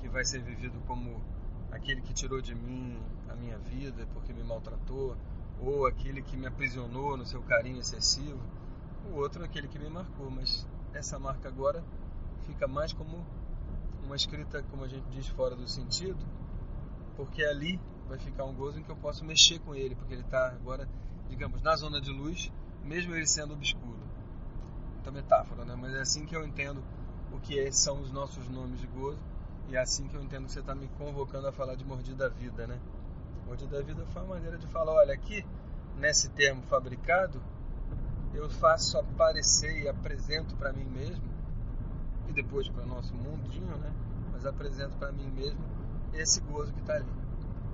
que 0.00 0.08
vai 0.08 0.24
ser 0.24 0.42
vivido 0.42 0.82
como 0.84 1.22
aquele 1.70 2.02
que 2.02 2.12
tirou 2.12 2.42
de 2.42 2.56
mim 2.56 3.00
a 3.28 3.36
minha 3.36 3.56
vida 3.58 4.04
porque 4.12 4.32
me 4.32 4.42
maltratou, 4.42 5.16
ou 5.60 5.86
aquele 5.86 6.22
que 6.22 6.36
me 6.36 6.48
aprisionou 6.48 7.16
no 7.16 7.24
seu 7.24 7.40
carinho 7.40 7.78
excessivo, 7.78 8.42
o 9.12 9.14
outro 9.14 9.42
é 9.42 9.46
aquele 9.46 9.68
que 9.68 9.78
me 9.78 9.88
marcou. 9.88 10.28
Mas 10.28 10.66
essa 10.92 11.16
marca 11.16 11.46
agora 11.46 11.84
fica 12.48 12.66
mais 12.66 12.92
como 12.92 13.24
uma 14.02 14.16
escrita, 14.16 14.60
como 14.64 14.82
a 14.82 14.88
gente 14.88 15.08
diz, 15.10 15.28
fora 15.28 15.54
do 15.54 15.68
sentido, 15.68 16.18
porque 17.14 17.44
ali 17.44 17.80
vai 18.08 18.18
ficar 18.18 18.44
um 18.44 18.54
gozo 18.56 18.80
em 18.80 18.82
que 18.82 18.90
eu 18.90 18.96
posso 18.96 19.24
mexer 19.24 19.60
com 19.60 19.72
ele, 19.72 19.94
porque 19.94 20.14
ele 20.14 20.22
está 20.22 20.48
agora, 20.48 20.88
digamos, 21.28 21.62
na 21.62 21.76
zona 21.76 22.00
de 22.00 22.10
luz, 22.10 22.50
mesmo 22.86 23.14
ele 23.14 23.26
sendo 23.26 23.54
obscuro. 23.54 23.98
Muita 24.94 25.10
metáfora, 25.10 25.64
né? 25.64 25.76
Mas 25.78 25.94
é 25.94 26.00
assim 26.00 26.24
que 26.24 26.34
eu 26.34 26.46
entendo 26.46 26.82
o 27.32 27.40
que 27.40 27.58
é, 27.58 27.70
são 27.70 28.00
os 28.00 28.10
nossos 28.10 28.48
nomes 28.48 28.80
de 28.80 28.86
gozo 28.86 29.18
e 29.68 29.76
é 29.76 29.80
assim 29.80 30.06
que 30.06 30.14
eu 30.14 30.22
entendo 30.22 30.46
que 30.46 30.52
você 30.52 30.60
está 30.60 30.74
me 30.74 30.88
convocando 30.96 31.48
a 31.48 31.52
falar 31.52 31.74
de 31.74 31.84
mordida 31.84 32.28
da 32.28 32.34
vida, 32.34 32.66
né? 32.66 32.78
Mordida 33.46 33.76
da 33.76 33.82
vida 33.82 34.06
foi 34.06 34.22
uma 34.22 34.34
maneira 34.34 34.56
de 34.56 34.66
falar, 34.68 34.92
olha, 34.92 35.12
aqui 35.12 35.44
nesse 35.98 36.28
termo 36.30 36.62
fabricado, 36.62 37.42
eu 38.34 38.48
faço 38.48 38.98
aparecer 38.98 39.82
e 39.82 39.88
apresento 39.88 40.54
para 40.56 40.72
mim 40.72 40.84
mesmo 40.84 41.24
e 42.28 42.32
depois 42.32 42.68
para 42.68 42.84
o 42.84 42.86
nosso 42.86 43.14
mundinho, 43.14 43.76
né? 43.78 43.92
Mas 44.32 44.46
apresento 44.46 44.96
para 44.96 45.10
mim 45.10 45.30
mesmo 45.30 45.60
esse 46.12 46.40
gozo 46.40 46.72
que 46.72 46.80
está 46.80 46.94
ali. 46.94 47.04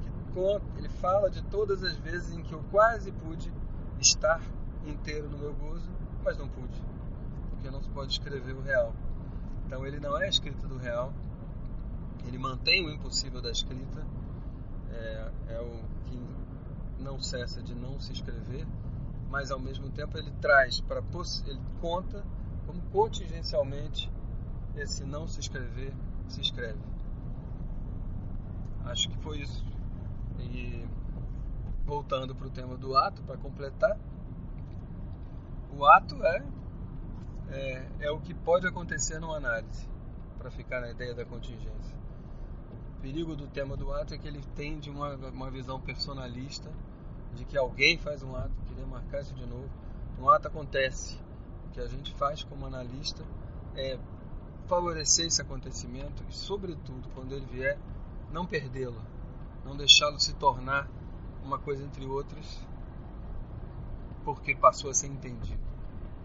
Que 0.01 0.33
conta, 0.35 0.65
ele 0.79 0.89
fala 0.89 1.31
de 1.31 1.43
todas 1.45 1.83
as 1.83 1.97
vezes 1.97 2.33
em 2.33 2.43
que 2.43 2.53
eu 2.53 2.63
quase 2.71 3.11
pude 3.13 3.53
estar 4.01 4.41
inteiro 4.87 5.29
no 5.29 5.39
meu 5.39 5.53
gozo, 5.55 5.89
mas 6.25 6.37
não 6.39 6.49
pude, 6.49 6.83
porque 7.51 7.71
não 7.71 7.83
se 7.83 7.89
pode 7.91 8.13
escrever 8.13 8.55
o 8.55 8.63
real. 8.63 8.93
Então 9.67 9.87
ele 9.87 10.01
não 10.01 10.17
é 10.21 10.27
a 10.27 10.29
escrita 10.29 10.67
do 10.67 10.77
real, 10.77 11.13
ele 12.27 12.39
mantém 12.39 12.87
o 12.87 12.91
impossível 12.91 13.41
da 13.41 13.51
escrita, 13.51 14.07
é, 14.91 15.31
é 15.49 15.61
o 15.61 15.81
que 16.07 17.03
não 17.03 17.21
cessa 17.21 17.63
de 17.63 17.75
não 17.75 17.99
se 17.99 18.13
escrever, 18.13 18.67
mas 19.31 19.51
ao 19.51 19.59
mesmo 19.59 19.91
tempo 19.91 20.19
ele 20.19 20.31
traz 20.41 20.81
para 20.81 21.03
ele 21.47 21.61
conta 21.81 22.25
como 22.67 22.81
contingencialmente 22.93 24.11
esse 24.77 25.05
não 25.05 25.27
se 25.27 25.41
escrever 25.41 25.93
se 26.29 26.41
escreve. 26.41 26.79
Acho 28.85 29.09
que 29.09 29.17
foi 29.19 29.41
isso. 29.41 29.65
E 30.39 30.85
voltando 31.85 32.35
para 32.35 32.47
o 32.47 32.51
tema 32.51 32.77
do 32.77 32.97
ato, 32.97 33.23
para 33.23 33.37
completar, 33.37 33.99
o 35.77 35.85
ato 35.87 36.23
é, 36.25 36.45
é, 37.51 37.89
é 38.01 38.11
o 38.11 38.21
que 38.21 38.35
pode 38.35 38.67
acontecer 38.67 39.19
numa 39.19 39.37
análise, 39.37 39.89
para 40.39 40.51
ficar 40.51 40.81
na 40.81 40.91
ideia 40.91 41.15
da 41.15 41.25
contingência. 41.25 41.97
O 42.97 43.01
perigo 43.01 43.35
do 43.35 43.47
tema 43.49 43.77
do 43.77 43.93
ato 43.93 44.15
é 44.15 44.19
que 44.19 44.29
ele 44.29 44.43
tende 44.55 44.91
uma, 44.91 45.15
uma 45.15 45.51
visão 45.51 45.81
personalista 45.81 46.71
de 47.35 47.45
que 47.45 47.57
alguém 47.57 47.99
faz 47.99 48.23
um 48.23 48.37
ato, 48.37 48.53
queria 48.67 48.87
marcar 48.87 49.21
isso 49.21 49.35
de 49.35 49.47
novo. 49.47 49.69
Um 50.19 50.29
ato 50.29 50.49
acontece. 50.49 51.19
O 51.67 51.71
que 51.71 51.81
a 51.81 51.87
gente 51.87 52.13
faz 52.15 52.45
como 52.45 52.67
analista 52.67 53.25
é 53.75 53.99
favorecer 54.67 55.27
esse 55.27 55.41
acontecimento 55.41 56.23
e, 56.29 56.35
sobretudo, 56.35 57.09
quando 57.15 57.33
ele 57.33 57.47
vier, 57.47 57.79
não 58.31 58.47
perdê-lo, 58.47 59.01
não 59.65 59.77
deixá-lo 59.77 60.21
se 60.21 60.35
tornar 60.35 60.89
uma 61.43 61.59
coisa 61.59 61.83
entre 61.83 62.07
outras, 62.07 62.61
porque 64.25 64.55
passou 64.55 64.91
a 64.91 64.95
ser 64.95 65.09
entendido. 65.09 65.61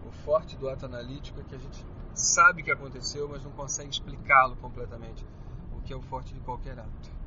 O 0.06 0.10
forte 0.10 0.56
do 0.56 0.68
ato 0.68 0.86
analítico 0.86 1.40
é 1.40 1.44
que 1.44 1.54
a 1.54 1.58
gente 1.58 1.84
sabe 2.14 2.62
que 2.62 2.70
aconteceu, 2.70 3.28
mas 3.28 3.44
não 3.44 3.50
consegue 3.52 3.90
explicá-lo 3.90 4.56
completamente, 4.56 5.24
o 5.76 5.80
que 5.82 5.92
é 5.92 5.96
o 5.96 6.02
forte 6.02 6.34
de 6.34 6.40
qualquer 6.40 6.78
ato. 6.78 7.18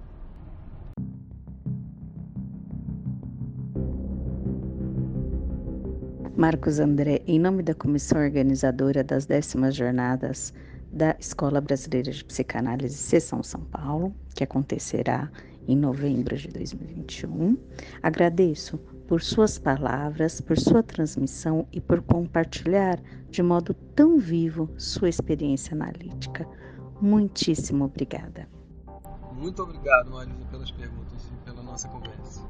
Marcos 6.35 6.79
André, 6.79 7.21
em 7.27 7.39
nome 7.39 7.61
da 7.61 7.75
comissão 7.75 8.19
organizadora 8.19 9.03
das 9.03 9.27
décimas 9.27 9.75
jornadas 9.75 10.51
da 10.91 11.15
Escola 11.19 11.61
Brasileira 11.61 12.11
de 12.11 12.25
Psicanálise 12.25 12.97
Seção 12.97 13.43
São 13.43 13.61
Paulo, 13.65 14.13
que 14.33 14.43
acontecerá 14.43 15.31
em 15.67 15.77
novembro 15.77 16.35
de 16.35 16.47
2021. 16.47 17.57
Agradeço 18.01 18.79
por 19.11 19.21
suas 19.21 19.59
palavras, 19.59 20.39
por 20.39 20.57
sua 20.57 20.81
transmissão 20.81 21.67
e 21.69 21.81
por 21.81 22.01
compartilhar 22.01 22.97
de 23.29 23.43
modo 23.43 23.73
tão 23.93 24.17
vivo 24.17 24.69
sua 24.77 25.09
experiência 25.09 25.75
analítica. 25.75 26.47
Muitíssimo 27.01 27.83
obrigada. 27.83 28.47
Muito 29.33 29.61
obrigado, 29.63 30.11
Marisa, 30.11 30.45
pelas 30.49 30.71
perguntas 30.71 31.29
e 31.29 31.43
pela 31.43 31.61
nossa 31.61 31.89
conversa. 31.89 32.41